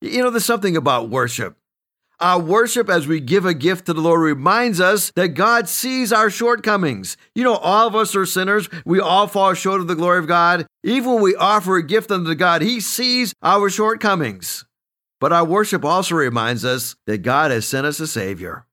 You 0.00 0.22
know, 0.22 0.30
there's 0.30 0.44
something 0.44 0.76
about 0.76 1.10
worship. 1.10 1.58
Our 2.20 2.40
worship 2.40 2.88
as 2.88 3.06
we 3.06 3.20
give 3.20 3.44
a 3.44 3.54
gift 3.54 3.86
to 3.86 3.92
the 3.92 4.00
Lord 4.00 4.20
reminds 4.20 4.80
us 4.80 5.12
that 5.12 5.28
God 5.28 5.68
sees 5.68 6.12
our 6.12 6.30
shortcomings. 6.30 7.16
You 7.32 7.44
know, 7.44 7.54
all 7.54 7.86
of 7.86 7.94
us 7.94 8.16
are 8.16 8.26
sinners. 8.26 8.68
We 8.84 8.98
all 8.98 9.28
fall 9.28 9.54
short 9.54 9.80
of 9.80 9.86
the 9.86 9.94
glory 9.94 10.18
of 10.18 10.26
God. 10.26 10.66
Even 10.82 11.14
when 11.14 11.22
we 11.22 11.36
offer 11.36 11.76
a 11.76 11.82
gift 11.82 12.10
unto 12.10 12.34
God, 12.34 12.60
He 12.60 12.80
sees 12.80 13.32
our 13.40 13.70
shortcomings. 13.70 14.64
But 15.20 15.32
our 15.32 15.44
worship 15.44 15.84
also 15.84 16.16
reminds 16.16 16.64
us 16.64 16.96
that 17.06 17.18
God 17.18 17.52
has 17.52 17.68
sent 17.68 17.86
us 17.86 18.00
a 18.00 18.06
Savior. 18.08 18.66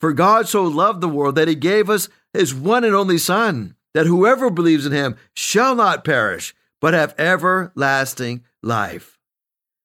For 0.00 0.12
God 0.12 0.48
so 0.48 0.64
loved 0.64 1.00
the 1.00 1.08
world 1.08 1.36
that 1.36 1.46
He 1.46 1.54
gave 1.54 1.88
us 1.88 2.08
His 2.32 2.52
one 2.52 2.82
and 2.82 2.94
only 2.94 3.18
Son, 3.18 3.76
that 3.94 4.06
whoever 4.06 4.50
believes 4.50 4.86
in 4.86 4.92
Him 4.92 5.16
shall 5.34 5.74
not 5.74 6.04
perish, 6.04 6.54
but 6.80 6.94
have 6.94 7.18
everlasting 7.18 8.44
life. 8.62 9.18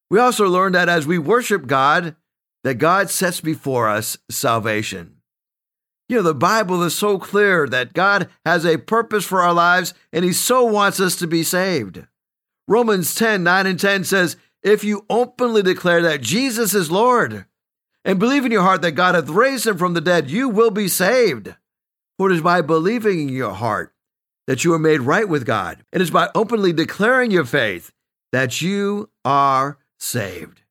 We 0.10 0.20
also 0.20 0.48
learn 0.48 0.74
that 0.74 0.90
as 0.90 1.08
we 1.08 1.18
worship 1.18 1.68
God, 1.68 2.16
that 2.64 2.76
God 2.76 3.10
sets 3.10 3.42
before 3.42 3.90
us 3.90 4.18
salvation. 4.30 5.18
You 6.08 6.18
know, 6.18 6.24
the 6.24 6.36
Bible 6.36 6.84
is 6.84 6.96
so 6.96 7.18
clear 7.18 7.68
that 7.68 7.94
God 7.94 8.30
has 8.46 8.66
a 8.66 8.78
purpose 8.78 9.26
for 9.26 9.42
our 9.42 9.54
lives 9.54 9.94
and 10.14 10.24
He 10.24 10.34
so 10.34 10.64
wants 10.64 11.00
us 11.00 11.16
to 11.18 11.28
be 11.28 11.44
saved. 11.44 12.06
Romans 12.68 13.16
10 13.16 13.44
9 13.44 13.68
and 13.68 13.80
10 13.80 14.04
says, 14.04 14.38
If 14.64 14.84
you 14.84 15.06
openly 15.10 15.64
declare 15.64 16.02
that 16.04 16.22
Jesus 16.22 16.74
is 16.74 16.92
Lord 16.92 17.46
and 18.04 18.20
believe 18.20 18.46
in 18.46 18.52
your 18.52 18.62
heart 18.62 18.84
that 18.84 18.92
God 18.92 19.16
hath 19.16 19.30
raised 19.30 19.66
him 19.66 19.78
from 19.78 19.96
the 19.96 20.02
dead, 20.02 20.30
you 20.30 20.48
will 20.48 20.72
be 20.72 20.88
saved. 20.88 21.56
For 22.18 22.30
it 22.30 22.36
is 22.36 22.42
by 22.42 22.62
believing 22.62 23.22
in 23.22 23.30
your 23.30 23.54
heart 23.54 23.95
that 24.48 24.64
you 24.64 24.74
are 24.74 24.80
made 24.80 25.02
right 25.02 25.28
with 25.28 25.46
God. 25.46 25.84
It 25.92 26.02
is 26.02 26.12
by 26.12 26.30
openly 26.36 26.74
declaring 26.74 27.32
your 27.32 27.46
faith 27.46 27.92
that 28.32 28.62
you 28.62 29.10
are 29.24 29.78
saved. 30.00 30.62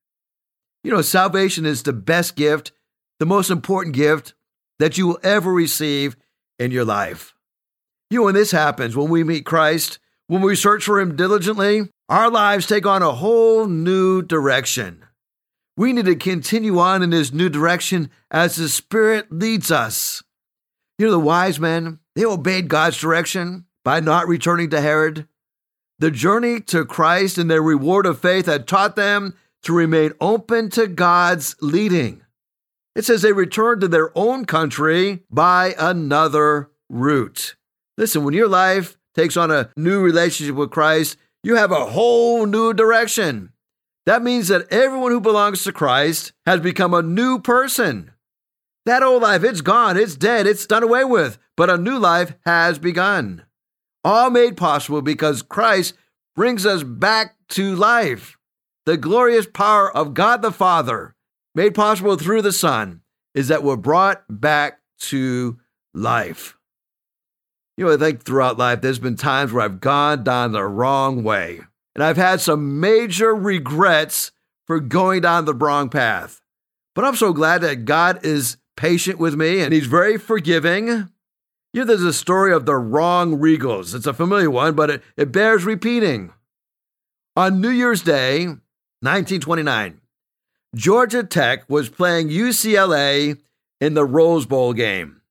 You 0.83 0.91
know, 0.91 1.01
salvation 1.01 1.65
is 1.65 1.83
the 1.83 1.93
best 1.93 2.35
gift, 2.35 2.71
the 3.19 3.25
most 3.25 3.49
important 3.49 3.95
gift 3.95 4.33
that 4.79 4.97
you 4.97 5.07
will 5.07 5.19
ever 5.23 5.51
receive 5.51 6.15
in 6.59 6.71
your 6.71 6.85
life. 6.85 7.33
You 8.09 8.19
know, 8.19 8.25
when 8.25 8.35
this 8.35 8.51
happens, 8.51 8.95
when 8.95 9.09
we 9.09 9.23
meet 9.23 9.45
Christ, 9.45 9.99
when 10.27 10.41
we 10.41 10.55
search 10.55 10.83
for 10.83 10.99
Him 10.99 11.15
diligently, 11.15 11.89
our 12.07 12.29
lives 12.29 12.67
take 12.67 12.85
on 12.85 13.01
a 13.01 13.13
whole 13.13 13.65
new 13.65 14.21
direction. 14.21 15.05
We 15.77 15.91
need 15.91 16.05
to 16.05 16.15
continue 16.15 16.79
on 16.79 17.03
in 17.03 17.09
this 17.09 17.33
new 17.33 17.49
direction 17.49 18.09
as 18.31 18.55
the 18.55 18.69
Spirit 18.69 19.31
leads 19.31 19.71
us. 19.71 20.23
You 20.97 21.07
know, 21.07 21.11
the 21.11 21.19
wise 21.19 21.59
men, 21.59 21.99
they 22.15 22.25
obeyed 22.25 22.69
God's 22.69 22.99
direction 22.99 23.65
by 23.83 23.99
not 23.99 24.27
returning 24.27 24.69
to 24.71 24.81
Herod. 24.81 25.27
The 25.99 26.11
journey 26.11 26.59
to 26.61 26.85
Christ 26.85 27.37
and 27.37 27.49
their 27.49 27.61
reward 27.61 28.05
of 28.05 28.19
faith 28.19 28.47
had 28.47 28.67
taught 28.67 28.95
them 28.95 29.35
to 29.63 29.73
remain 29.73 30.13
open 30.19 30.69
to 30.71 30.87
God's 30.87 31.55
leading. 31.61 32.21
It 32.95 33.03
says 33.03 33.21
they 33.21 33.33
returned 33.33 33.81
to 33.81 33.87
their 33.87 34.17
own 34.17 34.45
country 34.45 35.23
by 35.29 35.75
another 35.77 36.69
route. 36.89 37.55
Listen, 37.97 38.23
when 38.23 38.33
your 38.33 38.47
life 38.47 38.97
takes 39.13 39.37
on 39.37 39.51
a 39.51 39.69
new 39.75 40.01
relationship 40.01 40.55
with 40.55 40.71
Christ, 40.71 41.17
you 41.43 41.55
have 41.55 41.71
a 41.71 41.85
whole 41.85 42.45
new 42.45 42.73
direction. 42.73 43.51
That 44.05 44.21
means 44.21 44.47
that 44.49 44.71
everyone 44.71 45.11
who 45.11 45.21
belongs 45.21 45.63
to 45.63 45.71
Christ 45.71 46.31
has 46.45 46.59
become 46.59 46.93
a 46.93 47.01
new 47.01 47.39
person. 47.39 48.11
That 48.85 49.01
old 49.01 49.23
life, 49.23 49.43
it's 49.43 49.61
gone, 49.61 49.97
it's 49.97 50.15
dead, 50.15 50.45
it's 50.45 50.67
done 50.67 50.83
away 50.83 51.03
with, 51.03 51.39
but 51.57 51.69
a 51.71 51.77
new 51.77 51.97
life 51.97 52.35
has 52.45 52.77
begun. 52.77 53.43
All 54.03 54.29
made 54.29 54.57
possible 54.57 55.01
because 55.01 55.41
Christ 55.41 55.95
brings 56.35 56.65
us 56.65 56.83
back 56.83 57.35
to 57.49 57.75
life. 57.75 58.37
The 58.85 58.97
glorious 58.97 59.47
power 59.51 59.95
of 59.95 60.13
God 60.13 60.43
the 60.43 60.51
Father, 60.51 61.15
made 61.55 61.73
possible 61.73 62.15
through 62.15 62.43
the 62.43 62.51
Son, 62.51 63.01
is 63.33 63.47
that 63.47 63.63
we're 63.63 63.75
brought 63.75 64.23
back 64.29 64.79
to 64.99 65.57
life. 65.95 66.55
You 67.77 67.85
know, 67.85 67.93
I 67.93 67.97
think 67.97 68.23
throughout 68.23 68.59
life, 68.59 68.81
there's 68.81 68.99
been 68.99 69.15
times 69.15 69.51
where 69.51 69.63
I've 69.63 69.81
gone 69.81 70.23
down 70.23 70.51
the 70.51 70.63
wrong 70.63 71.23
way, 71.23 71.61
and 71.95 72.03
I've 72.03 72.17
had 72.17 72.39
some 72.39 72.79
major 72.79 73.33
regrets 73.33 74.31
for 74.67 74.79
going 74.79 75.21
down 75.21 75.45
the 75.45 75.55
wrong 75.55 75.89
path. 75.89 76.39
But 76.93 77.03
I'm 77.03 77.15
so 77.15 77.33
glad 77.33 77.61
that 77.61 77.85
God 77.85 78.23
is 78.23 78.57
patient 78.75 79.19
with 79.19 79.35
me 79.35 79.61
and 79.61 79.73
He's 79.73 79.87
very 79.87 80.17
forgiving. 80.17 81.09
You 81.73 81.81
know, 81.81 81.85
there's 81.85 82.03
a 82.03 82.13
story 82.13 82.53
of 82.53 82.65
the 82.65 82.75
wrong 82.75 83.37
Riegels. 83.37 83.93
It's 83.93 84.07
a 84.07 84.13
familiar 84.13 84.49
one, 84.49 84.75
but 84.75 84.89
it, 84.89 85.03
it 85.17 85.31
bears 85.31 85.65
repeating. 85.65 86.31
On 87.35 87.59
New 87.59 87.69
Year's 87.69 88.01
Day, 88.01 88.45
1929. 88.45 89.99
Georgia 90.73 91.23
Tech 91.23 91.69
was 91.69 91.89
playing 91.89 92.29
UCLA 92.29 93.37
in 93.79 93.93
the 93.93 94.05
Rose 94.05 94.45
Bowl 94.45 94.73
game. 94.73 95.21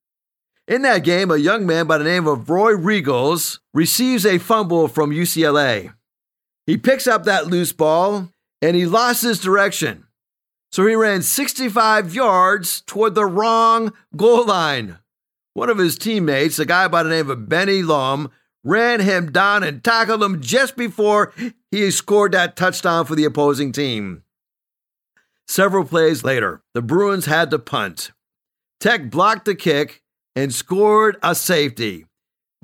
In 0.66 0.82
that 0.82 1.04
game, 1.04 1.30
a 1.30 1.36
young 1.36 1.66
man 1.66 1.86
by 1.86 1.98
the 1.98 2.04
name 2.04 2.26
of 2.26 2.48
Roy 2.48 2.72
Riegels 2.72 3.58
receives 3.74 4.24
a 4.24 4.38
fumble 4.38 4.88
from 4.88 5.10
UCLA. 5.10 5.92
He 6.66 6.78
picks 6.78 7.06
up 7.06 7.24
that 7.24 7.46
loose 7.46 7.72
ball 7.72 8.30
and 8.62 8.74
he 8.74 8.86
lost 8.86 9.22
his 9.22 9.40
direction. 9.40 10.06
So 10.74 10.84
he 10.88 10.96
ran 10.96 11.22
65 11.22 12.16
yards 12.16 12.80
toward 12.80 13.14
the 13.14 13.26
wrong 13.26 13.92
goal 14.16 14.44
line. 14.44 14.98
One 15.52 15.70
of 15.70 15.78
his 15.78 15.96
teammates, 15.96 16.58
a 16.58 16.66
guy 16.66 16.88
by 16.88 17.04
the 17.04 17.10
name 17.10 17.30
of 17.30 17.48
Benny 17.48 17.84
Lom, 17.84 18.32
ran 18.64 18.98
him 18.98 19.30
down 19.30 19.62
and 19.62 19.84
tackled 19.84 20.20
him 20.20 20.40
just 20.40 20.76
before 20.76 21.32
he 21.70 21.92
scored 21.92 22.32
that 22.32 22.56
touchdown 22.56 23.04
for 23.04 23.14
the 23.14 23.24
opposing 23.24 23.70
team. 23.70 24.24
Several 25.46 25.84
plays 25.84 26.24
later, 26.24 26.64
the 26.74 26.82
Bruins 26.82 27.26
had 27.26 27.50
to 27.52 27.60
punt. 27.60 28.10
Tech 28.80 29.12
blocked 29.12 29.44
the 29.44 29.54
kick 29.54 30.02
and 30.34 30.52
scored 30.52 31.18
a 31.22 31.36
safety, 31.36 32.06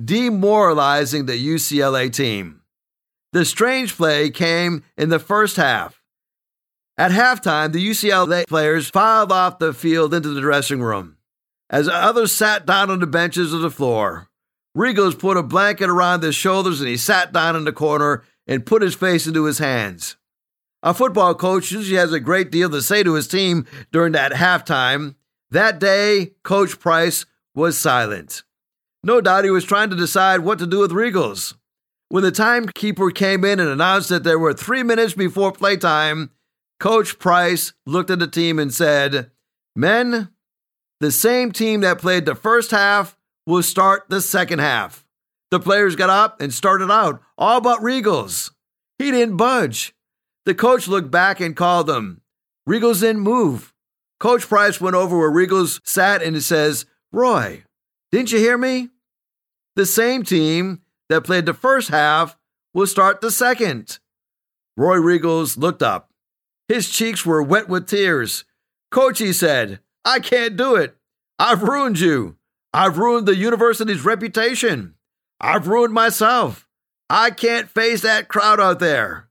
demoralizing 0.04 1.26
the 1.26 1.34
UCLA 1.34 2.12
team. 2.12 2.62
The 3.32 3.44
strange 3.44 3.96
play 3.96 4.30
came 4.30 4.82
in 4.98 5.10
the 5.10 5.20
first 5.20 5.54
half. 5.54 5.99
At 7.00 7.12
halftime, 7.12 7.72
the 7.72 7.88
UCLA 7.88 8.46
players 8.46 8.90
filed 8.90 9.32
off 9.32 9.58
the 9.58 9.72
field 9.72 10.12
into 10.12 10.28
the 10.28 10.42
dressing 10.42 10.82
room 10.82 11.16
as 11.70 11.88
others 11.88 12.30
sat 12.30 12.66
down 12.66 12.90
on 12.90 13.00
the 13.00 13.06
benches 13.06 13.54
of 13.54 13.62
the 13.62 13.70
floor. 13.70 14.28
Riegels 14.76 15.18
put 15.18 15.38
a 15.38 15.42
blanket 15.42 15.88
around 15.88 16.22
his 16.22 16.34
shoulders 16.34 16.78
and 16.78 16.90
he 16.90 16.98
sat 16.98 17.32
down 17.32 17.56
in 17.56 17.64
the 17.64 17.72
corner 17.72 18.22
and 18.46 18.66
put 18.66 18.82
his 18.82 18.94
face 18.94 19.26
into 19.26 19.46
his 19.46 19.56
hands. 19.56 20.18
A 20.82 20.92
football 20.92 21.34
coach 21.34 21.72
usually 21.72 21.96
has 21.96 22.12
a 22.12 22.20
great 22.20 22.50
deal 22.50 22.68
to 22.68 22.82
say 22.82 23.02
to 23.02 23.14
his 23.14 23.26
team 23.26 23.64
during 23.90 24.12
that 24.12 24.32
halftime. 24.32 25.14
That 25.50 25.78
day, 25.78 26.32
Coach 26.42 26.78
Price 26.80 27.24
was 27.54 27.78
silent. 27.78 28.42
No 29.02 29.22
doubt 29.22 29.44
he 29.44 29.50
was 29.50 29.64
trying 29.64 29.88
to 29.88 29.96
decide 29.96 30.40
what 30.40 30.58
to 30.58 30.66
do 30.66 30.80
with 30.80 30.90
Riegels. 30.90 31.54
When 32.10 32.24
the 32.24 32.30
timekeeper 32.30 33.10
came 33.10 33.42
in 33.42 33.58
and 33.58 33.70
announced 33.70 34.10
that 34.10 34.22
there 34.22 34.38
were 34.38 34.52
three 34.52 34.82
minutes 34.82 35.14
before 35.14 35.50
playtime, 35.50 36.28
Coach 36.80 37.18
Price 37.18 37.74
looked 37.84 38.10
at 38.10 38.18
the 38.18 38.26
team 38.26 38.58
and 38.58 38.72
said, 38.72 39.30
Men, 39.76 40.30
the 40.98 41.12
same 41.12 41.52
team 41.52 41.82
that 41.82 41.98
played 41.98 42.24
the 42.24 42.34
first 42.34 42.70
half 42.70 43.18
will 43.46 43.62
start 43.62 44.08
the 44.08 44.22
second 44.22 44.60
half. 44.60 45.06
The 45.50 45.60
players 45.60 45.94
got 45.94 46.08
up 46.08 46.40
and 46.40 46.54
started 46.54 46.90
out, 46.90 47.20
all 47.36 47.60
but 47.60 47.80
Riegels. 47.80 48.50
He 48.98 49.10
didn't 49.10 49.36
budge. 49.36 49.94
The 50.46 50.54
coach 50.54 50.88
looked 50.88 51.10
back 51.10 51.38
and 51.38 51.54
called 51.54 51.90
him. 51.90 52.22
Riegels 52.68 53.00
didn't 53.00 53.20
move. 53.20 53.74
Coach 54.18 54.48
Price 54.48 54.80
went 54.80 54.96
over 54.96 55.18
where 55.18 55.30
Riegels 55.30 55.80
sat 55.84 56.22
and 56.22 56.42
says, 56.42 56.86
Roy, 57.12 57.64
didn't 58.10 58.32
you 58.32 58.38
hear 58.38 58.56
me? 58.56 58.88
The 59.76 59.86
same 59.86 60.22
team 60.22 60.80
that 61.08 61.24
played 61.24 61.46
the 61.46 61.54
first 61.54 61.88
half 61.88 62.38
will 62.72 62.86
start 62.86 63.20
the 63.20 63.30
second. 63.30 63.98
Roy 64.76 64.96
Riegels 64.96 65.58
looked 65.58 65.82
up. 65.82 66.09
His 66.70 66.88
cheeks 66.88 67.26
were 67.26 67.42
wet 67.42 67.68
with 67.68 67.88
tears. 67.88 68.44
Coach, 68.92 69.18
he 69.18 69.32
said, 69.32 69.80
I 70.04 70.20
can't 70.20 70.56
do 70.56 70.76
it. 70.76 70.94
I've 71.36 71.64
ruined 71.64 71.98
you. 71.98 72.36
I've 72.72 72.96
ruined 72.96 73.26
the 73.26 73.34
university's 73.34 74.04
reputation. 74.04 74.94
I've 75.40 75.66
ruined 75.66 75.92
myself. 75.92 76.68
I 77.08 77.32
can't 77.32 77.68
face 77.68 78.02
that 78.02 78.28
crowd 78.28 78.60
out 78.60 78.78
there. 78.78 79.28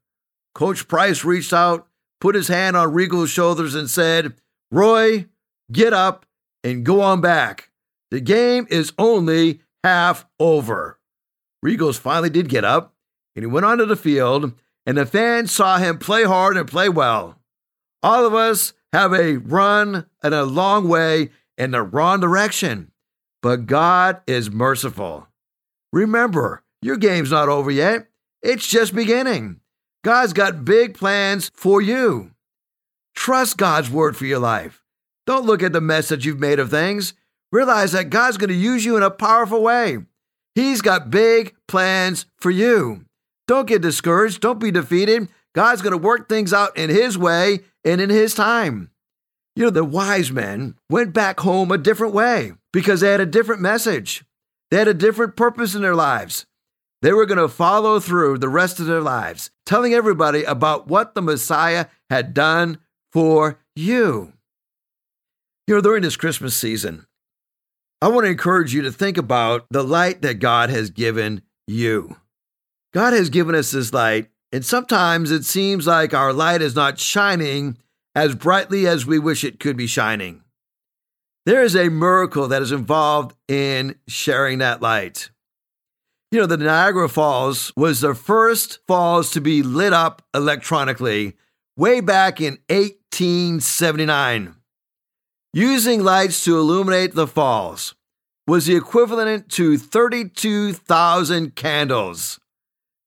Coach 0.54 0.90
Price 0.90 1.24
reached 1.24 1.54
out, 1.54 1.88
put 2.20 2.36
his 2.36 2.50
hand 2.50 2.76
on 2.76 2.94
Riegels' 2.94 3.30
shoulders, 3.30 3.74
and 3.74 3.90
said, 3.90 4.34
Roy, 4.70 5.28
get 5.72 5.94
up 5.94 6.26
and 6.62 6.86
go 6.86 7.00
on 7.00 7.22
back. 7.22 7.70
The 8.12 8.20
game 8.20 8.68
is 8.70 8.92
only 8.98 9.62
half 9.82 10.26
over. 10.42 11.00
Riegels 11.66 11.98
finally 11.98 12.32
did 12.32 12.50
get 12.50 12.66
up, 12.66 12.96
and 13.38 13.44
he 13.44 13.48
went 13.48 13.66
onto 13.66 13.86
the 13.86 13.96
field, 13.96 14.52
and 14.90 14.98
the 14.98 15.06
fans 15.06 15.52
saw 15.52 15.78
him 15.78 16.00
play 16.00 16.24
hard 16.24 16.58
and 16.58 16.68
play 16.68 16.90
well. 16.90 17.38
All 18.02 18.26
of 18.26 18.34
us 18.34 18.74
have 18.92 19.14
a 19.14 19.38
run 19.38 20.08
and 20.24 20.34
a 20.34 20.46
long 20.46 20.88
way 20.88 21.30
in 21.60 21.70
the 21.70 21.84
wrong 21.84 22.20
direction. 22.20 22.92
but 23.44 23.68
God 23.68 24.20
is 24.26 24.50
merciful. 24.50 25.28
Remember, 25.94 26.64
your 26.82 26.98
game's 26.98 27.30
not 27.30 27.50
over 27.50 27.70
yet. 27.70 28.08
It's 28.42 28.68
just 28.68 28.96
beginning. 28.96 29.60
God's 30.04 30.34
got 30.34 30.66
big 30.66 30.98
plans 30.98 31.52
for 31.54 31.84
you. 31.84 32.32
Trust 33.16 33.58
God's 33.58 33.92
word 33.92 34.18
for 34.18 34.26
your 34.26 34.40
life. 34.40 34.82
Don't 35.28 35.46
look 35.46 35.62
at 35.62 35.72
the 35.72 35.82
mess 35.82 36.10
that 36.10 36.26
you've 36.26 36.40
made 36.40 36.60
of 36.60 36.72
things. 36.72 37.14
Realize 37.52 37.92
that 37.92 38.10
God's 38.10 38.38
going 38.38 38.50
to 38.50 38.56
use 38.56 38.86
you 38.86 38.98
in 38.98 39.04
a 39.04 39.12
powerful 39.12 39.62
way. 39.62 40.00
He's 40.56 40.82
got 40.82 41.12
big 41.12 41.56
plans 41.68 42.26
for 42.38 42.50
you. 42.50 43.06
Don't 43.50 43.68
get 43.68 43.82
discouraged. 43.82 44.42
Don't 44.42 44.60
be 44.60 44.70
defeated. 44.70 45.28
God's 45.56 45.82
going 45.82 45.94
to 45.94 45.98
work 45.98 46.30
things 46.30 46.54
out 46.54 46.78
in 46.78 46.92
His 46.92 47.18
way 47.18 47.62
and 47.84 48.00
in 48.00 48.12
His 48.12 48.36
time. 48.36 48.92
You 49.56 49.64
know, 49.64 49.70
the 49.72 49.84
wise 49.84 50.32
men 50.32 50.76
went 50.88 51.14
back 51.14 51.40
home 51.40 51.72
a 51.72 51.80
different 51.80 52.14
way 52.14 52.54
because 52.72 53.02
they 53.02 53.10
had 53.10 53.22
a 53.22 53.26
different 53.26 53.60
message. 53.60 54.24
They 54.70 54.78
had 54.78 54.88
a 54.88 54.94
different 54.94 55.36
purpose 55.36 55.74
in 55.74 55.82
their 55.82 55.96
lives. 55.96 56.46
They 57.02 57.12
were 57.12 57.26
going 57.26 57.40
to 57.40 57.48
follow 57.48 58.00
through 58.00 58.38
the 58.38 58.50
rest 58.50 58.80
of 58.80 58.86
their 58.86 59.02
lives, 59.02 59.50
telling 59.66 59.96
everybody 59.96 60.44
about 60.44 60.88
what 60.88 61.16
the 61.16 61.22
Messiah 61.24 61.88
had 62.08 62.36
done 62.36 62.78
for 63.12 63.58
you. 63.76 64.34
You 65.66 65.74
know, 65.74 65.82
during 65.82 66.04
this 66.04 66.18
Christmas 66.18 66.56
season, 66.56 67.08
I 68.00 68.10
want 68.10 68.26
to 68.26 68.32
encourage 68.32 68.76
you 68.76 68.84
to 68.84 68.92
think 68.92 69.18
about 69.18 69.66
the 69.72 69.84
light 69.84 70.22
that 70.22 70.36
God 70.36 70.70
has 70.70 70.92
given 70.92 71.42
you. 71.68 72.16
God 72.94 73.14
has 73.14 73.30
given 73.30 73.54
us 73.56 73.72
this 73.72 73.94
light, 73.94 74.30
and 74.52 74.66
sometimes 74.66 75.30
it 75.32 75.46
seems 75.46 75.86
like 75.86 76.14
our 76.14 76.34
light 76.34 76.62
is 76.62 76.76
not 76.76 77.00
shining 77.00 77.78
as 78.16 78.34
brightly 78.36 78.88
as 78.88 79.06
we 79.06 79.20
wish 79.20 79.44
it 79.44 79.60
could 79.60 79.78
be 79.78 79.86
shining. 79.88 80.42
There 81.46 81.64
is 81.64 81.76
a 81.76 81.90
miracle 81.90 82.48
that 82.48 82.62
is 82.62 82.72
involved 82.72 83.36
in 83.48 83.96
sharing 84.08 84.58
that 84.60 84.82
light. 84.82 85.30
You 86.32 86.40
know, 86.40 86.46
the 86.46 86.58
Niagara 86.58 87.10
Falls 87.10 87.72
was 87.76 88.02
the 88.02 88.14
first 88.14 88.80
falls 88.88 89.32
to 89.32 89.42
be 89.42 89.64
lit 89.64 89.94
up 89.94 90.22
electronically 90.34 91.38
way 91.76 92.02
back 92.02 92.40
in 92.42 92.60
1879. 92.70 94.56
Using 95.54 96.04
lights 96.04 96.44
to 96.46 96.58
illuminate 96.58 97.16
the 97.16 97.26
falls 97.26 97.96
was 98.48 98.68
the 98.68 98.76
equivalent 98.76 99.50
to 99.50 99.78
32,000 99.78 101.56
candles. 101.56 102.40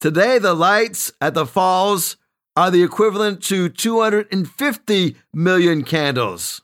Today, 0.02 0.40
the 0.40 0.52
lights 0.52 1.12
at 1.20 1.34
the 1.34 1.46
falls 1.46 2.16
are 2.56 2.72
the 2.72 2.82
equivalent 2.82 3.40
to 3.44 3.68
250 3.68 5.16
million 5.32 5.84
candles, 5.84 6.60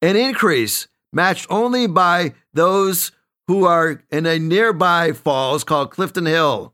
an 0.00 0.16
increase 0.16 0.88
matched 1.12 1.46
only 1.50 1.86
by 1.86 2.32
those 2.54 3.12
who 3.46 3.66
are 3.66 4.02
in 4.10 4.24
a 4.24 4.38
nearby 4.38 5.12
falls 5.12 5.64
called 5.64 5.90
Clifton 5.90 6.24
Hill. 6.24 6.72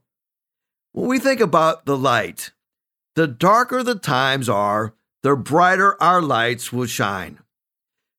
When 0.93 1.09
we 1.09 1.19
think 1.19 1.41
about 1.41 1.85
the 1.85 1.97
light, 1.97 2.51
the 3.17 3.27
darker 3.27 3.83
the 3.83 3.95
times 3.95 4.47
are, 4.47 4.93
the 5.21 5.35
brighter 5.35 6.01
our 6.01 6.21
lights 6.21 6.71
will 6.71 6.85
shine. 6.85 7.39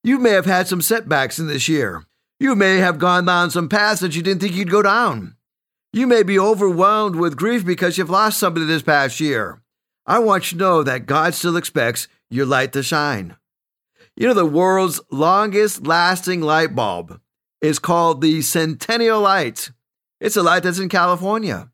You 0.05 0.19
may 0.19 0.33
have 0.33 0.45
had 0.45 0.69
some 0.69 0.83
setbacks 0.83 1.39
in 1.39 1.47
this 1.47 1.67
year. 1.67 2.05
You 2.39 2.57
may 2.57 2.77
have 2.77 2.99
gone 2.99 3.25
down 3.25 3.51
some 3.51 3.71
paths 3.71 4.03
that 4.03 4.15
you 4.15 4.21
didn't 4.21 4.43
think 4.43 4.55
you'd 4.55 4.71
go 4.71 4.83
down. 4.83 5.36
You 5.97 6.07
may 6.07 6.23
be 6.23 6.39
overwhelmed 6.39 7.17
with 7.17 7.39
grief 7.39 7.65
because 7.65 7.97
you've 7.97 8.11
lost 8.11 8.39
somebody 8.39 8.67
this 8.67 8.83
past 8.83 9.19
year. 9.19 9.63
I 10.05 10.19
want 10.19 10.53
you 10.53 10.59
to 10.59 10.63
know 10.63 10.83
that 10.83 11.07
God 11.07 11.33
still 11.33 11.57
expects 11.57 12.07
your 12.29 12.45
light 12.45 12.75
to 12.75 12.83
shine. 12.83 13.39
You 14.15 14.29
know, 14.29 14.35
the 14.35 14.45
world's 14.45 15.01
longest 15.11 15.87
lasting 15.87 16.43
light 16.43 16.75
bulb 16.75 17.19
is 17.63 17.79
called 17.79 18.21
the 18.21 18.43
Centennial 18.43 19.23
Light. 19.23 19.71
It's 20.21 20.37
a 20.37 20.43
light 20.43 20.65
that's 20.65 20.79
in 20.79 20.91
California. 20.91 21.71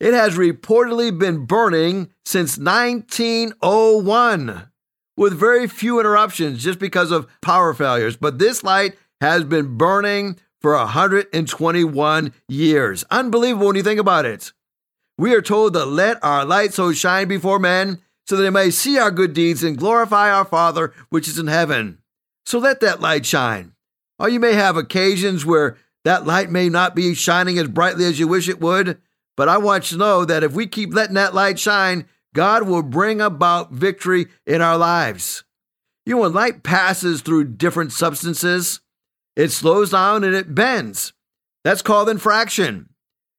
It 0.00 0.12
has 0.12 0.36
reportedly 0.36 1.18
been 1.18 1.46
burning 1.46 2.10
since 2.26 2.58
1901 2.58 4.68
with 5.16 5.32
very 5.32 5.66
few 5.66 5.98
interruptions 5.98 6.62
just 6.62 6.78
because 6.78 7.10
of 7.10 7.26
power 7.40 7.72
failures. 7.72 8.18
But 8.18 8.38
this 8.38 8.62
light 8.62 8.98
has 9.22 9.44
been 9.44 9.78
burning 9.78 10.36
for 10.66 10.74
121 10.74 12.32
years. 12.48 13.04
Unbelievable 13.08 13.68
when 13.68 13.76
you 13.76 13.84
think 13.84 14.00
about 14.00 14.26
it. 14.26 14.52
We 15.16 15.32
are 15.32 15.40
told 15.40 15.74
to 15.74 15.84
let 15.84 16.18
our 16.24 16.44
light 16.44 16.74
so 16.74 16.92
shine 16.92 17.28
before 17.28 17.60
men 17.60 18.00
so 18.26 18.34
that 18.34 18.42
they 18.42 18.50
may 18.50 18.70
see 18.70 18.98
our 18.98 19.12
good 19.12 19.32
deeds 19.32 19.62
and 19.62 19.78
glorify 19.78 20.28
our 20.28 20.44
Father 20.44 20.92
which 21.08 21.28
is 21.28 21.38
in 21.38 21.46
heaven. 21.46 21.98
So 22.46 22.58
let 22.58 22.80
that 22.80 23.00
light 23.00 23.24
shine. 23.24 23.74
Or 24.18 24.28
you 24.28 24.40
may 24.40 24.54
have 24.54 24.76
occasions 24.76 25.46
where 25.46 25.76
that 26.02 26.26
light 26.26 26.50
may 26.50 26.68
not 26.68 26.96
be 26.96 27.14
shining 27.14 27.60
as 27.60 27.68
brightly 27.68 28.04
as 28.04 28.18
you 28.18 28.26
wish 28.26 28.48
it 28.48 28.60
would, 28.60 28.98
but 29.36 29.48
I 29.48 29.58
want 29.58 29.92
you 29.92 29.98
to 29.98 30.04
know 30.04 30.24
that 30.24 30.42
if 30.42 30.54
we 30.54 30.66
keep 30.66 30.92
letting 30.92 31.14
that 31.14 31.32
light 31.32 31.60
shine, 31.60 32.06
God 32.34 32.64
will 32.64 32.82
bring 32.82 33.20
about 33.20 33.70
victory 33.70 34.26
in 34.44 34.60
our 34.60 34.76
lives. 34.76 35.44
You 36.04 36.16
know, 36.16 36.22
when 36.22 36.32
light 36.32 36.64
passes 36.64 37.22
through 37.22 37.52
different 37.54 37.92
substances, 37.92 38.80
it 39.36 39.52
slows 39.52 39.90
down 39.90 40.24
and 40.24 40.34
it 40.34 40.54
bends. 40.54 41.12
That's 41.64 41.82
called 41.82 42.08
infraction. 42.08 42.88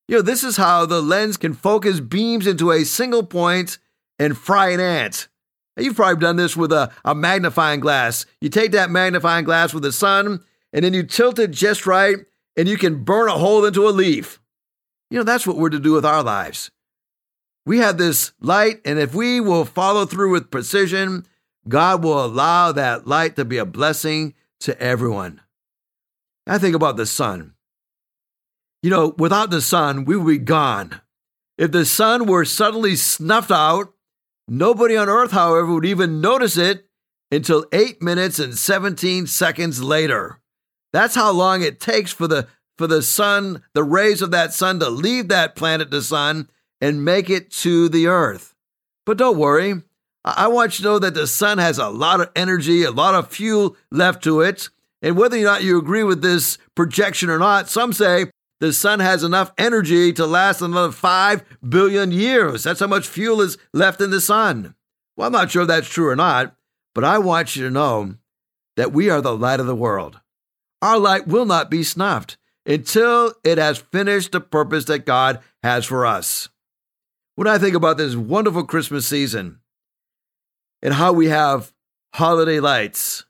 You 0.08 0.18
know, 0.18 0.22
this 0.22 0.44
is 0.44 0.58
how 0.58 0.86
the 0.86 1.02
lens 1.02 1.36
can 1.36 1.54
focus 1.54 2.00
beams 2.00 2.48
into 2.48 2.72
a 2.72 2.86
single 2.86 3.24
point 3.24 3.78
and 4.18 4.38
fry 4.38 4.70
an 4.70 4.80
ant. 4.80 5.28
Now, 5.76 5.84
You've 5.84 5.96
probably 5.96 6.22
done 6.22 6.38
this 6.38 6.56
with 6.56 6.72
a, 6.72 6.92
a 7.04 7.14
magnifying 7.14 7.82
glass. 7.82 8.26
You 8.40 8.50
take 8.50 8.72
that 8.72 8.90
magnifying 8.90 9.44
glass 9.44 9.74
with 9.74 9.84
the 9.84 9.92
sun 9.92 10.44
and 10.74 10.84
then 10.84 10.94
you 10.94 11.04
tilt 11.04 11.40
it 11.40 11.52
just 11.52 11.86
right, 11.86 12.18
and 12.56 12.68
you 12.68 12.78
can 12.78 13.04
burn 13.04 13.30
a 13.30 13.38
hole 13.38 13.66
into 13.66 13.88
a 13.88 13.90
leaf. 13.90 14.40
You 15.10 15.18
know, 15.18 15.24
that's 15.24 15.48
what 15.48 15.58
we're 15.58 15.70
to 15.70 15.80
do 15.80 15.94
with 15.94 16.06
our 16.06 16.24
lives. 16.24 16.72
We 17.66 17.80
have 17.80 17.98
this 17.98 18.34
light, 18.40 18.82
and 18.86 19.00
if 19.00 19.14
we 19.14 19.40
will 19.40 19.66
follow 19.66 20.06
through 20.06 20.32
with 20.32 20.52
precision, 20.52 21.26
God 21.68 22.04
will 22.04 22.24
allow 22.24 22.72
that 22.72 23.08
light 23.08 23.36
to 23.36 23.46
be 23.46 23.58
a 23.58 23.66
blessing 23.66 24.34
to 24.62 24.80
everyone. 24.82 25.42
I 26.48 26.58
think 26.58 26.76
about 26.76 26.98
the 26.98 27.06
sun. 27.06 27.54
You 28.82 28.90
know, 28.90 29.14
without 29.18 29.50
the 29.50 29.62
sun, 29.62 30.06
we 30.06 30.16
would 30.16 30.28
be 30.28 30.38
gone. 30.38 31.02
If 31.58 31.72
the 31.72 31.86
sun 31.86 32.28
were 32.28 32.46
suddenly 32.46 32.96
snuffed 32.96 33.52
out, 33.52 33.94
nobody 34.48 34.96
on 34.96 35.10
earth, 35.10 35.32
however, 35.32 35.74
would 35.74 35.86
even 35.86 36.22
notice 36.22 36.58
it 36.58 36.88
until 37.32 37.66
8 37.72 38.02
minutes 38.02 38.40
and 38.40 38.58
17 38.58 39.28
seconds 39.28 39.82
later. 39.82 40.40
That's 40.94 41.16
how 41.16 41.32
long 41.32 41.62
it 41.62 41.80
takes 41.80 42.12
for 42.12 42.28
the 42.28 42.48
for 42.78 42.88
the 42.88 43.02
sun, 43.02 43.64
the 43.74 43.84
rays 43.84 44.22
of 44.22 44.32
that 44.32 44.54
sun 44.54 44.80
to 44.80 44.90
leave 44.90 45.30
that 45.30 45.56
planet, 45.56 45.90
the 45.90 46.02
sun, 46.02 46.48
and 46.80 47.04
make 47.04 47.30
it 47.30 47.50
to 47.50 47.90
the 47.90 48.08
earth. 48.08 48.54
But 49.06 49.18
don't 49.18 49.38
worry. 49.38 49.82
I 50.24 50.48
want 50.48 50.78
you 50.78 50.84
to 50.84 50.90
know 50.90 51.00
that 51.00 51.14
the 51.14 51.26
sun 51.26 51.58
has 51.58 51.80
a 51.80 51.90
lot 51.90 52.22
of 52.22 52.30
energy, 52.36 52.84
a 52.84 52.92
lot 52.92 53.16
of 53.16 53.32
fuel 53.32 53.76
left 53.90 54.24
to 54.26 54.42
it. 54.42 54.70
And 55.02 55.18
whether 55.18 55.38
or 55.38 55.44
not 55.44 55.64
you 55.64 55.78
agree 55.78 56.04
with 56.04 56.22
this 56.22 56.58
projection 56.76 57.30
or 57.30 57.38
not, 57.38 57.70
some 57.70 57.94
say 57.94 58.32
the 58.60 58.74
sun 58.74 59.00
has 59.00 59.24
enough 59.24 59.52
energy 59.58 60.12
to 60.14 60.26
last 60.26 60.62
another 60.62 60.92
5 60.92 61.44
billion 61.68 62.12
years. 62.12 62.64
That's 62.64 62.80
how 62.80 62.88
much 62.88 63.08
fuel 63.08 63.42
is 63.42 63.58
left 63.74 64.02
in 64.02 64.10
the 64.10 64.22
sun. 64.22 64.74
Well, 65.16 65.28
I'm 65.28 65.34
not 65.34 65.52
sure 65.52 65.64
if 65.64 65.68
that's 65.68 65.90
true 65.90 66.10
or 66.10 66.16
not, 66.16 66.56
but 66.96 67.04
I 67.04 67.20
want 67.20 67.56
you 67.56 67.64
to 67.66 67.72
know 67.72 68.16
that 68.76 68.94
we 68.94 69.10
are 69.10 69.22
the 69.22 69.38
light 69.38 69.60
of 69.60 69.68
the 69.68 69.76
world. 69.76 70.20
Our 70.82 70.98
light 70.98 71.28
will 71.28 71.46
not 71.46 71.70
be 71.70 71.84
snuffed 71.84 72.38
until 72.66 73.34
it 73.44 73.58
has 73.58 73.78
finished 73.78 74.32
the 74.32 74.42
purpose 74.42 74.86
that 74.86 75.06
God 75.06 75.40
has 75.64 75.86
for 75.86 76.06
us. 76.06 76.50
When 77.36 77.48
I 77.48 77.60
think 77.60 77.76
about 77.76 77.98
this 77.98 78.16
wonderful 78.16 78.64
Christmas 78.64 79.06
season 79.06 79.60
and 80.82 80.96
how 80.96 81.14
we 81.14 81.28
have 81.28 81.72
holiday 82.16 82.60
lights, 82.60 83.26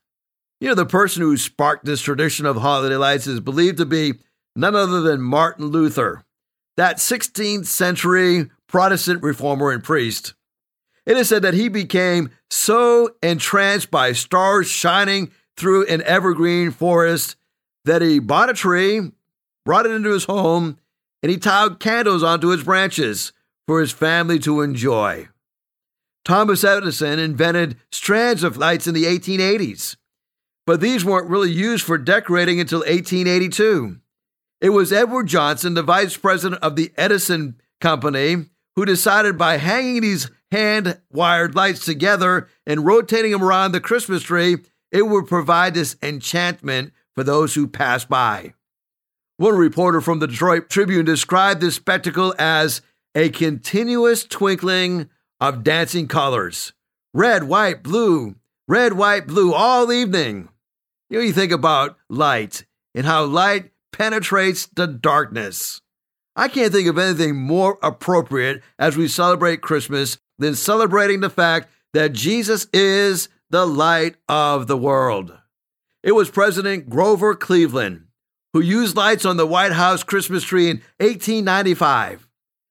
you 0.60 0.68
know, 0.68 0.74
the 0.74 0.86
person 0.86 1.22
who 1.22 1.36
sparked 1.36 1.84
this 1.84 2.00
tradition 2.00 2.46
of 2.46 2.56
holiday 2.56 2.96
lights 2.96 3.26
is 3.26 3.40
believed 3.40 3.78
to 3.78 3.86
be 3.86 4.14
none 4.56 4.74
other 4.74 5.00
than 5.00 5.20
Martin 5.20 5.66
Luther, 5.66 6.24
that 6.76 6.96
16th 6.96 7.66
century 7.66 8.50
Protestant 8.66 9.22
reformer 9.22 9.70
and 9.70 9.82
priest. 9.82 10.34
It 11.06 11.16
is 11.16 11.28
said 11.28 11.42
that 11.42 11.54
he 11.54 11.68
became 11.68 12.30
so 12.50 13.10
entranced 13.22 13.90
by 13.90 14.12
stars 14.12 14.68
shining 14.68 15.30
through 15.56 15.86
an 15.86 16.02
evergreen 16.02 16.70
forest 16.70 17.36
that 17.84 18.02
he 18.02 18.18
bought 18.18 18.50
a 18.50 18.54
tree, 18.54 19.12
brought 19.64 19.86
it 19.86 19.92
into 19.92 20.10
his 20.10 20.24
home, 20.24 20.78
and 21.22 21.30
he 21.30 21.38
tied 21.38 21.80
candles 21.80 22.22
onto 22.22 22.52
its 22.52 22.62
branches 22.62 23.32
for 23.66 23.80
his 23.80 23.90
family 23.90 24.38
to 24.40 24.60
enjoy. 24.60 25.28
Thomas 26.24 26.62
Edison 26.62 27.18
invented 27.18 27.76
strands 27.90 28.42
of 28.42 28.58
lights 28.58 28.86
in 28.86 28.94
the 28.94 29.04
1880s, 29.04 29.96
but 30.68 30.82
these 30.82 31.02
weren't 31.02 31.30
really 31.30 31.50
used 31.50 31.82
for 31.82 31.96
decorating 31.96 32.60
until 32.60 32.80
1882. 32.80 33.96
It 34.60 34.68
was 34.68 34.92
Edward 34.92 35.26
Johnson, 35.26 35.72
the 35.72 35.82
vice 35.82 36.14
president 36.14 36.62
of 36.62 36.76
the 36.76 36.92
Edison 36.94 37.58
Company, 37.80 38.44
who 38.76 38.84
decided 38.84 39.38
by 39.38 39.56
hanging 39.56 40.02
these 40.02 40.30
hand 40.52 41.00
wired 41.10 41.54
lights 41.54 41.86
together 41.86 42.48
and 42.66 42.84
rotating 42.84 43.32
them 43.32 43.42
around 43.42 43.72
the 43.72 43.80
Christmas 43.80 44.22
tree, 44.22 44.58
it 44.92 45.06
would 45.06 45.26
provide 45.26 45.72
this 45.72 45.96
enchantment 46.02 46.92
for 47.14 47.24
those 47.24 47.54
who 47.54 47.66
pass 47.66 48.04
by. 48.04 48.52
One 49.38 49.56
reporter 49.56 50.02
from 50.02 50.18
the 50.18 50.26
Detroit 50.26 50.68
Tribune 50.68 51.06
described 51.06 51.62
this 51.62 51.76
spectacle 51.76 52.34
as 52.38 52.82
a 53.14 53.30
continuous 53.30 54.22
twinkling 54.22 55.08
of 55.40 55.64
dancing 55.64 56.08
colors 56.08 56.74
red, 57.14 57.44
white, 57.44 57.82
blue, 57.82 58.34
red, 58.68 58.92
white, 58.92 59.26
blue, 59.26 59.54
all 59.54 59.90
evening. 59.90 60.50
You 61.10 61.18
know, 61.18 61.24
you 61.24 61.32
think 61.32 61.52
about 61.52 61.96
light 62.08 62.64
and 62.94 63.06
how 63.06 63.24
light 63.24 63.72
penetrates 63.92 64.66
the 64.66 64.86
darkness. 64.86 65.80
I 66.36 66.48
can't 66.48 66.72
think 66.72 66.88
of 66.88 66.98
anything 66.98 67.36
more 67.36 67.78
appropriate 67.82 68.62
as 68.78 68.96
we 68.96 69.08
celebrate 69.08 69.60
Christmas 69.60 70.18
than 70.38 70.54
celebrating 70.54 71.20
the 71.20 71.30
fact 71.30 71.68
that 71.94 72.12
Jesus 72.12 72.66
is 72.72 73.28
the 73.50 73.66
light 73.66 74.16
of 74.28 74.66
the 74.66 74.76
world. 74.76 75.36
It 76.02 76.12
was 76.12 76.30
President 76.30 76.88
Grover 76.88 77.34
Cleveland 77.34 78.04
who 78.52 78.60
used 78.60 78.96
lights 78.96 79.24
on 79.24 79.36
the 79.36 79.46
White 79.46 79.72
House 79.72 80.02
Christmas 80.02 80.42
tree 80.42 80.68
in 80.68 80.78
1895, 80.98 82.28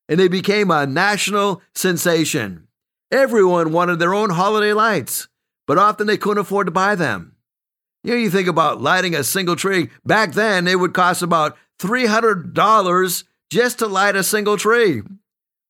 and 0.10 0.20
they 0.20 0.28
became 0.28 0.72
a 0.72 0.86
national 0.86 1.62
sensation. 1.74 2.68
Everyone 3.12 3.72
wanted 3.72 4.00
their 4.00 4.14
own 4.14 4.32
holiday 4.32 4.74
lights, 4.74 5.28
but 5.66 5.78
often 5.78 6.08
they 6.08 6.18
couldn't 6.18 6.42
afford 6.42 6.68
to 6.68 6.72
buy 6.72 6.96
them. 6.96 7.37
You 8.04 8.12
know, 8.12 8.18
you 8.18 8.30
think 8.30 8.48
about 8.48 8.82
lighting 8.82 9.16
a 9.16 9.24
single 9.24 9.56
tree. 9.56 9.90
Back 10.06 10.34
then, 10.34 10.68
it 10.68 10.80
would 10.80 10.94
cost 10.94 11.22
about 11.22 11.58
$300 11.80 13.24
just 13.50 13.80
to 13.80 13.88
light 13.88 14.16
a 14.16 14.24
single 14.24 14.58
tree. 14.58 15.02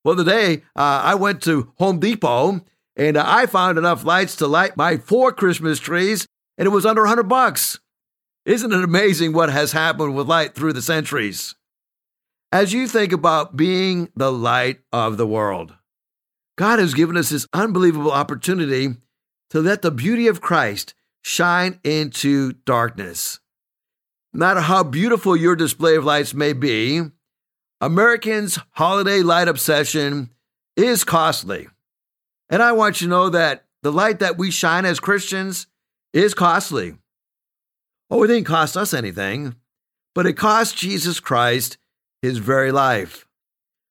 Well, 0.03 0.15
today 0.15 0.63
uh, 0.75 1.01
I 1.03 1.15
went 1.15 1.41
to 1.43 1.73
Home 1.77 1.99
Depot 1.99 2.61
and 2.95 3.17
I 3.17 3.45
found 3.45 3.77
enough 3.77 4.03
lights 4.03 4.35
to 4.37 4.47
light 4.47 4.77
my 4.77 4.97
four 4.97 5.31
Christmas 5.31 5.79
trees, 5.79 6.27
and 6.57 6.65
it 6.65 6.71
was 6.71 6.85
under 6.85 7.01
100 7.03 7.23
bucks. 7.23 7.79
Isn't 8.45 8.71
it 8.71 8.83
amazing 8.83 9.33
what 9.33 9.49
has 9.51 9.71
happened 9.71 10.15
with 10.15 10.27
light 10.27 10.55
through 10.55 10.73
the 10.73 10.81
centuries? 10.81 11.53
As 12.51 12.73
you 12.73 12.87
think 12.87 13.11
about 13.11 13.57
being 13.57 14.09
the 14.15 14.31
light 14.31 14.79
of 14.91 15.17
the 15.17 15.27
world, 15.27 15.75
God 16.57 16.79
has 16.79 16.93
given 16.93 17.17
us 17.17 17.29
this 17.29 17.45
unbelievable 17.53 18.11
opportunity 18.11 18.95
to 19.51 19.61
let 19.61 19.81
the 19.81 19.91
beauty 19.91 20.27
of 20.27 20.41
Christ 20.41 20.95
shine 21.21 21.79
into 21.83 22.53
darkness. 22.65 23.39
No 24.33 24.39
matter 24.39 24.61
how 24.61 24.83
beautiful 24.83 25.35
your 25.35 25.55
display 25.55 25.95
of 25.95 26.05
lights 26.05 26.33
may 26.33 26.53
be, 26.53 27.01
Americans' 27.81 28.59
holiday 28.71 29.21
light 29.21 29.47
obsession 29.47 30.31
is 30.75 31.03
costly. 31.03 31.67
And 32.49 32.61
I 32.61 32.71
want 32.71 33.01
you 33.01 33.07
to 33.07 33.11
know 33.11 33.29
that 33.29 33.65
the 33.83 33.91
light 33.91 34.19
that 34.19 34.37
we 34.37 34.51
shine 34.51 34.85
as 34.85 34.99
Christians 34.99 35.67
is 36.13 36.33
costly. 36.33 36.97
Oh, 38.09 38.23
it 38.23 38.27
didn't 38.27 38.45
cost 38.45 38.77
us 38.77 38.93
anything, 38.93 39.55
but 40.15 40.25
it 40.25 40.33
cost 40.33 40.77
Jesus 40.77 41.19
Christ 41.19 41.77
his 42.21 42.37
very 42.37 42.71
life. 42.71 43.27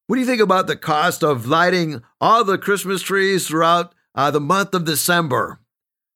What 0.06 0.16
do 0.16 0.20
you 0.20 0.26
think 0.26 0.42
about 0.42 0.66
the 0.66 0.76
cost 0.76 1.22
of 1.22 1.46
lighting 1.46 2.02
all 2.20 2.44
the 2.44 2.58
Christmas 2.58 3.02
trees 3.02 3.46
throughout 3.46 3.94
uh, 4.14 4.30
the 4.30 4.40
month 4.40 4.74
of 4.74 4.84
December? 4.84 5.58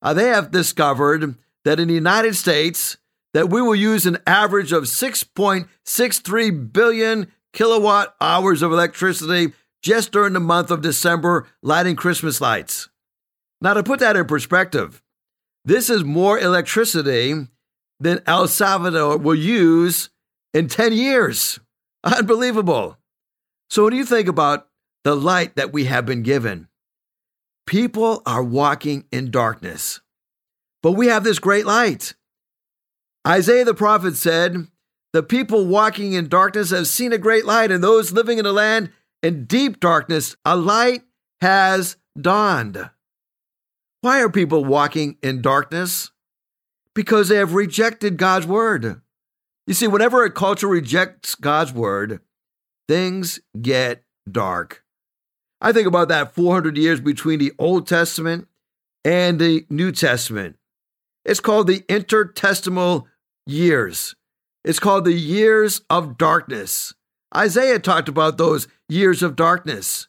Uh, 0.03 0.15
they 0.15 0.29
have 0.29 0.51
discovered 0.51 1.35
that 1.65 1.81
in 1.81 1.89
the 1.89 1.95
United 1.95 2.35
States, 2.37 2.97
that 3.35 3.51
we 3.51 3.63
will 3.63 3.75
use 3.75 4.07
an 4.07 4.19
average 4.27 4.73
of 4.73 4.85
6.63 4.85 6.73
billion 6.73 7.31
kilowatt 7.53 8.15
hours 8.21 8.63
of 8.63 8.73
electricity 8.73 9.53
just 9.83 10.13
during 10.13 10.33
the 10.33 10.41
month 10.41 10.71
of 10.71 10.83
December 10.83 11.47
lighting 11.63 11.97
Christmas 11.97 12.41
lights. 12.41 12.89
Now, 13.61 13.75
to 13.75 13.83
put 13.83 14.01
that 14.01 14.17
in 14.17 14.27
perspective, 14.27 15.03
this 15.65 15.91
is 15.91 16.03
more 16.05 16.39
electricity 16.39 17.35
than 17.99 18.23
El 18.27 18.49
Salvador 18.49 19.19
will 19.19 19.35
use 19.35 20.09
in 20.55 20.69
10 20.69 20.93
years. 20.93 21.61
Unbelievable. 22.03 22.97
So, 23.69 23.85
when 23.85 23.95
you 23.95 24.05
think 24.05 24.27
about 24.29 24.69
the 25.05 25.15
light 25.15 25.57
that 25.57 25.73
we 25.73 25.85
have 25.85 26.07
been 26.07 26.23
given, 26.23 26.69
People 27.71 28.21
are 28.27 28.43
walking 28.43 29.05
in 29.13 29.31
darkness, 29.31 30.01
but 30.83 30.91
we 30.91 31.07
have 31.07 31.23
this 31.23 31.39
great 31.39 31.65
light. 31.65 32.15
Isaiah 33.25 33.65
the 33.65 33.75
prophet 33.75 34.17
said, 34.17 34.67
The 35.13 35.23
people 35.23 35.67
walking 35.67 36.15
in 36.15 36.29
darkness 36.29 36.73
have 36.73 36.89
seen 36.89 37.13
a 37.13 37.17
great 37.17 37.47
light, 37.47 37.71
and 37.71 37.81
those 37.81 38.11
living 38.11 38.39
in 38.39 38.45
a 38.45 38.51
land 38.51 38.91
in 39.23 39.45
deep 39.45 39.79
darkness, 39.79 40.35
a 40.45 40.57
light 40.57 41.03
has 41.43 41.97
dawned. 42.21 42.91
Why 44.01 44.21
are 44.21 44.29
people 44.29 44.65
walking 44.65 45.17
in 45.23 45.41
darkness? 45.41 46.11
Because 46.93 47.29
they 47.29 47.37
have 47.37 47.55
rejected 47.55 48.17
God's 48.17 48.49
word. 48.49 49.01
You 49.69 49.75
see, 49.75 49.87
whenever 49.87 50.25
a 50.25 50.33
culture 50.33 50.67
rejects 50.67 51.37
God's 51.37 51.73
word, 51.73 52.19
things 52.89 53.39
get 53.63 54.03
dark. 54.29 54.80
I 55.61 55.73
think 55.73 55.87
about 55.87 56.09
that 56.09 56.35
400 56.35 56.77
years 56.77 57.01
between 57.01 57.39
the 57.39 57.53
Old 57.59 57.87
Testament 57.87 58.49
and 59.05 59.39
the 59.39 59.67
New 59.69 59.93
Testament. 59.93 60.57
It's 61.25 61.41
called 61.41 61.67
the 61.67 61.81
intertestamental 61.81 63.05
years. 63.47 64.15
It's 64.65 64.79
called 64.79 65.05
the 65.05 65.13
years 65.13 65.83
of 65.91 66.17
darkness. 66.17 66.95
Isaiah 67.35 67.79
talked 67.79 68.09
about 68.09 68.39
those 68.39 68.69
years 68.89 69.23
of 69.23 69.37
darkness. 69.37 70.09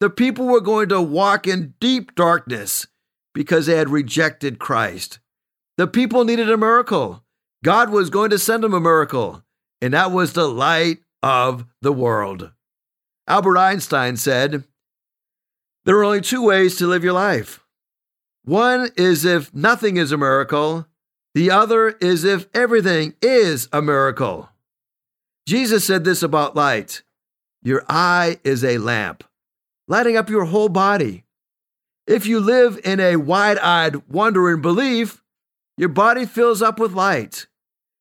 The 0.00 0.10
people 0.10 0.46
were 0.46 0.60
going 0.60 0.88
to 0.88 1.00
walk 1.00 1.46
in 1.46 1.74
deep 1.80 2.14
darkness 2.14 2.86
because 3.34 3.66
they 3.66 3.76
had 3.76 3.90
rejected 3.90 4.58
Christ. 4.58 5.20
The 5.78 5.86
people 5.86 6.24
needed 6.24 6.50
a 6.50 6.56
miracle. 6.56 7.24
God 7.64 7.90
was 7.90 8.10
going 8.10 8.30
to 8.30 8.38
send 8.38 8.64
them 8.64 8.74
a 8.74 8.80
miracle, 8.80 9.44
and 9.80 9.94
that 9.94 10.10
was 10.10 10.32
the 10.32 10.48
light 10.48 10.98
of 11.22 11.64
the 11.80 11.92
world. 11.92 12.50
Albert 13.28 13.56
Einstein 13.56 14.16
said, 14.16 14.64
there 15.84 15.96
are 15.96 16.04
only 16.04 16.20
two 16.20 16.42
ways 16.42 16.76
to 16.76 16.86
live 16.86 17.04
your 17.04 17.12
life. 17.12 17.64
One 18.44 18.90
is 18.96 19.24
if 19.24 19.54
nothing 19.54 19.96
is 19.96 20.12
a 20.12 20.16
miracle, 20.16 20.86
the 21.34 21.50
other 21.50 21.88
is 21.88 22.24
if 22.24 22.46
everything 22.54 23.14
is 23.22 23.68
a 23.72 23.80
miracle. 23.80 24.50
Jesus 25.46 25.84
said 25.84 26.04
this 26.04 26.22
about 26.22 26.54
light 26.54 27.02
Your 27.62 27.84
eye 27.88 28.38
is 28.44 28.64
a 28.64 28.78
lamp, 28.78 29.24
lighting 29.88 30.16
up 30.16 30.28
your 30.28 30.44
whole 30.44 30.68
body. 30.68 31.24
If 32.06 32.26
you 32.26 32.40
live 32.40 32.80
in 32.84 33.00
a 33.00 33.16
wide 33.16 33.58
eyed 33.58 34.08
wonder 34.08 34.50
and 34.50 34.60
belief, 34.60 35.22
your 35.76 35.88
body 35.88 36.26
fills 36.26 36.62
up 36.62 36.78
with 36.78 36.92
light. 36.92 37.46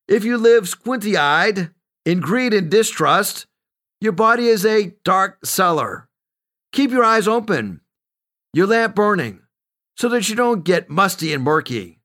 If 0.07 0.23
you 0.23 0.37
live 0.37 0.67
squinty 0.67 1.15
eyed 1.15 1.69
in 2.05 2.19
greed 2.19 2.53
and 2.53 2.69
distrust, 2.69 3.45
your 4.01 4.11
body 4.11 4.47
is 4.47 4.65
a 4.65 4.93
dark 5.03 5.45
cellar. 5.45 6.09
Keep 6.73 6.91
your 6.91 7.03
eyes 7.03 7.27
open, 7.27 7.81
your 8.53 8.65
lamp 8.65 8.95
burning, 8.95 9.41
so 9.97 10.07
that 10.07 10.29
you 10.29 10.35
don't 10.35 10.63
get 10.63 10.89
musty 10.89 11.33
and 11.33 11.43
murky. 11.43 11.99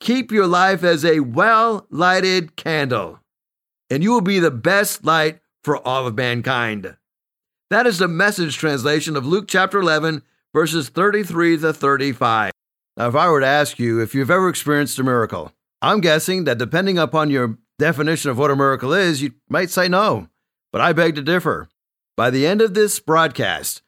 Keep 0.00 0.32
your 0.32 0.46
life 0.46 0.82
as 0.82 1.04
a 1.04 1.20
well 1.20 1.86
lighted 1.90 2.56
candle, 2.56 3.20
and 3.90 4.02
you 4.02 4.10
will 4.10 4.22
be 4.22 4.38
the 4.38 4.50
best 4.50 5.04
light 5.04 5.40
for 5.62 5.76
all 5.86 6.06
of 6.06 6.16
mankind. 6.16 6.96
That 7.68 7.86
is 7.86 7.98
the 7.98 8.08
message 8.08 8.56
translation 8.56 9.14
of 9.14 9.26
Luke 9.26 9.46
chapter 9.46 9.78
11, 9.78 10.22
verses 10.54 10.88
33 10.88 11.58
to 11.58 11.74
35. 11.74 12.52
Now, 12.96 13.08
if 13.08 13.14
I 13.14 13.28
were 13.28 13.40
to 13.40 13.46
ask 13.46 13.78
you 13.78 14.00
if 14.00 14.14
you've 14.14 14.30
ever 14.30 14.48
experienced 14.48 14.98
a 14.98 15.04
miracle, 15.04 15.52
I'm 15.82 16.00
guessing 16.00 16.44
that 16.44 16.56
depending 16.56 16.96
upon 16.96 17.28
your 17.28 17.58
definition 17.78 18.30
of 18.30 18.38
what 18.38 18.50
a 18.50 18.56
miracle 18.56 18.94
is, 18.94 19.20
you 19.20 19.34
might 19.50 19.68
say 19.68 19.86
no, 19.86 20.28
but 20.72 20.80
I 20.80 20.94
beg 20.94 21.14
to 21.16 21.22
differ. 21.22 21.68
By 22.16 22.30
the 22.30 22.46
end 22.46 22.62
of 22.62 22.72
this 22.72 22.98
broadcast, 22.98 23.82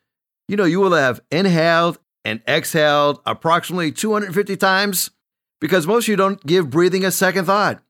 you 0.50 0.56
know, 0.56 0.64
you 0.64 0.80
will 0.80 0.94
have 0.94 1.20
inhaled 1.30 2.00
and 2.24 2.42
exhaled 2.48 3.20
approximately 3.24 3.92
250 3.92 4.56
times 4.56 5.12
because 5.60 5.86
most 5.86 6.04
of 6.04 6.08
you 6.08 6.16
don't 6.16 6.44
give 6.44 6.70
breathing 6.70 7.04
a 7.04 7.12
second 7.12 7.44
thought. 7.44 7.80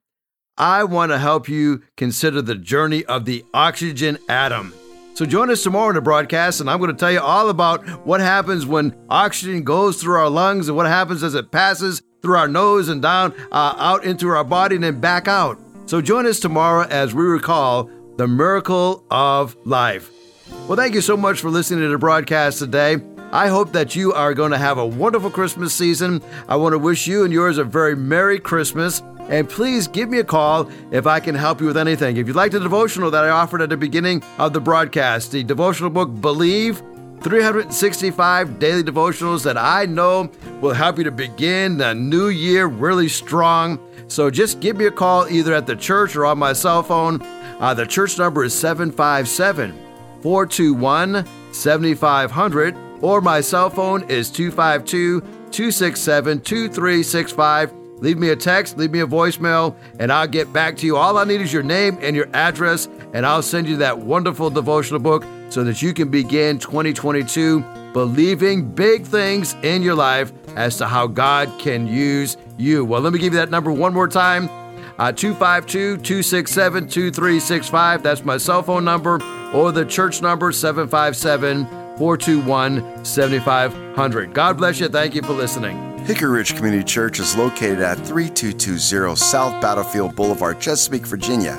I 0.59 0.85
want 0.85 1.11
to 1.11 1.19
help 1.19 1.49
you 1.49 1.81
consider 1.97 2.43
the 2.43 2.55
journey 2.55 3.03
of 3.07 3.25
the 3.25 3.47
oxygen 3.55 4.19
atom. 4.29 4.75
So 5.15 5.25
join 5.25 5.49
us 5.51 5.63
tomorrow 5.63 5.89
in 5.89 5.95
the 5.95 6.03
broadcast, 6.03 6.61
and 6.61 6.69
I'm 6.69 6.79
going 6.79 6.91
to 6.91 6.97
tell 6.97 7.11
you 7.11 7.21
all 7.21 7.49
about 7.49 7.83
what 8.07 8.21
happens 8.21 8.67
when 8.67 8.95
oxygen 9.09 9.65
goes 9.65 9.99
through 9.99 10.17
our 10.17 10.29
lungs 10.29 10.69
and 10.69 10.77
what 10.77 10.87
happens 10.87 11.23
as 11.23 11.35
it 11.35 11.51
passes 11.51 12.03
through 12.21 12.37
our 12.37 12.49
nose 12.49 12.91
and 12.91 13.01
down 13.01 13.33
uh, 13.53 13.75
out 13.79 14.05
into 14.05 14.29
our 14.29 14.45
body 14.45 14.75
and 14.75 14.85
then 14.85 15.01
back 15.01 15.29
out. 15.29 15.59
So 15.87 16.03
join 16.03 16.27
us 16.27 16.39
tomorrow 16.39 16.87
as 16.91 17.15
we 17.15 17.25
recall 17.25 17.91
the 18.19 18.29
miracle 18.29 19.03
of 19.11 19.57
life. 19.65 20.11
Well, 20.71 20.77
thank 20.77 20.95
you 20.95 21.01
so 21.01 21.17
much 21.17 21.41
for 21.41 21.51
listening 21.51 21.81
to 21.81 21.89
the 21.89 21.99
broadcast 21.99 22.61
today. 22.61 22.99
I 23.33 23.49
hope 23.49 23.73
that 23.73 23.97
you 23.97 24.13
are 24.13 24.33
going 24.35 24.53
to 24.53 24.57
have 24.57 24.79
a 24.79 24.87
wonderful 24.87 25.29
Christmas 25.29 25.75
season. 25.75 26.23
I 26.47 26.55
want 26.55 26.75
to 26.75 26.79
wish 26.79 27.09
you 27.09 27.25
and 27.25 27.33
yours 27.33 27.59
a 27.59 27.65
very 27.65 27.97
Merry 27.97 28.39
Christmas. 28.39 29.03
And 29.29 29.51
please 29.51 29.89
give 29.89 30.09
me 30.09 30.21
a 30.21 30.25
call 30.25 30.71
if 30.93 31.09
I 31.09 31.19
can 31.19 31.35
help 31.35 31.61
you 31.61 31.67
with 31.67 31.77
anything. 31.77 32.19
If 32.19 32.29
you'd 32.29 32.37
like 32.37 32.53
the 32.53 32.61
devotional 32.61 33.11
that 33.11 33.25
I 33.25 33.31
offered 33.31 33.63
at 33.63 33.69
the 33.69 33.77
beginning 33.77 34.23
of 34.39 34.53
the 34.53 34.61
broadcast, 34.61 35.33
the 35.33 35.43
devotional 35.43 35.91
book 35.91 36.09
Believe, 36.21 36.81
365 37.23 38.61
daily 38.61 38.85
devotionals 38.85 39.43
that 39.43 39.59
I 39.59 39.87
know 39.87 40.31
will 40.61 40.75
help 40.75 40.99
you 40.99 41.03
to 41.03 41.11
begin 41.11 41.79
the 41.79 41.97
new 41.97 42.29
year 42.29 42.67
really 42.67 43.09
strong. 43.09 43.81
So 44.07 44.31
just 44.31 44.61
give 44.61 44.77
me 44.77 44.87
a 44.87 44.93
call 44.93 45.27
either 45.29 45.53
at 45.53 45.67
the 45.67 45.75
church 45.75 46.15
or 46.15 46.27
on 46.27 46.39
my 46.39 46.53
cell 46.53 46.85
phone. 46.85 47.21
Uh, 47.59 47.75
the 47.75 47.87
church 47.87 48.19
number 48.19 48.45
is 48.45 48.57
757 48.57 49.90
421 50.23 51.27
7500, 51.53 52.77
or 53.03 53.21
my 53.21 53.41
cell 53.41 53.71
phone 53.71 54.09
is 54.09 54.31
252 54.31 55.21
267 55.21 56.41
2365. 56.41 57.73
Leave 57.99 58.19
me 58.19 58.31
a 58.31 58.37
text, 58.37 58.79
leave 58.79 58.91
me 58.91 59.01
a 59.01 59.07
voicemail, 59.07 59.77
and 59.99 60.11
I'll 60.11 60.27
get 60.27 60.53
back 60.53 60.77
to 60.79 60.87
you. 60.87 60.97
All 60.97 61.19
I 61.19 61.25
need 61.25 61.41
is 61.43 61.53
your 61.53 61.63
name 61.63 61.99
and 62.01 62.17
your 62.17 62.29
address, 62.33 62.89
and 63.13 63.27
I'll 63.27 63.43
send 63.43 63.69
you 63.69 63.77
that 63.79 63.99
wonderful 63.99 64.49
devotional 64.49 65.01
book 65.01 65.25
so 65.51 65.65
that 65.65 65.83
you 65.83 65.93
can 65.93 66.09
begin 66.09 66.59
2022 66.59 67.61
believing 67.93 68.71
big 68.71 69.05
things 69.05 69.55
in 69.63 69.83
your 69.83 69.95
life 69.95 70.33
as 70.57 70.77
to 70.79 70.87
how 70.87 71.07
God 71.07 71.51
can 71.59 71.87
use 71.87 72.37
you. 72.57 72.85
Well, 72.85 73.01
let 73.01 73.13
me 73.13 73.19
give 73.19 73.33
you 73.33 73.41
that 73.41 73.51
number 73.51 73.73
one 73.73 73.93
more 73.93 74.09
time. 74.09 74.49
Uh, 75.01 75.11
252 75.11 75.97
267 75.97 76.87
2365. 76.87 78.03
That's 78.03 78.23
my 78.23 78.37
cell 78.37 78.63
phone 78.63 78.85
number, 78.85 79.19
or 79.55 79.73
the 79.73 79.87
church 79.87 80.21
number 80.21 80.53
757 80.53 81.65
421 81.97 83.03
7500. 83.03 84.35
God 84.35 84.59
bless 84.59 84.79
you. 84.79 84.91
Thank 84.91 85.15
you 85.15 85.23
for 85.23 85.33
listening. 85.33 85.97
Hickory 86.01 86.29
Ridge 86.29 86.55
Community 86.55 86.85
Church 86.85 87.19
is 87.19 87.35
located 87.35 87.81
at 87.81 87.97
3220 87.97 89.17
South 89.17 89.59
Battlefield 89.63 90.15
Boulevard, 90.15 90.61
Chesapeake, 90.61 91.07
Virginia. 91.07 91.57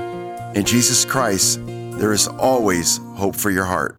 in 0.56 0.64
Jesus 0.64 1.04
Christ, 1.04 1.60
there 1.64 2.12
is 2.12 2.26
always 2.26 2.98
hope 3.14 3.36
for 3.36 3.50
your 3.50 3.64
heart. 3.64 3.92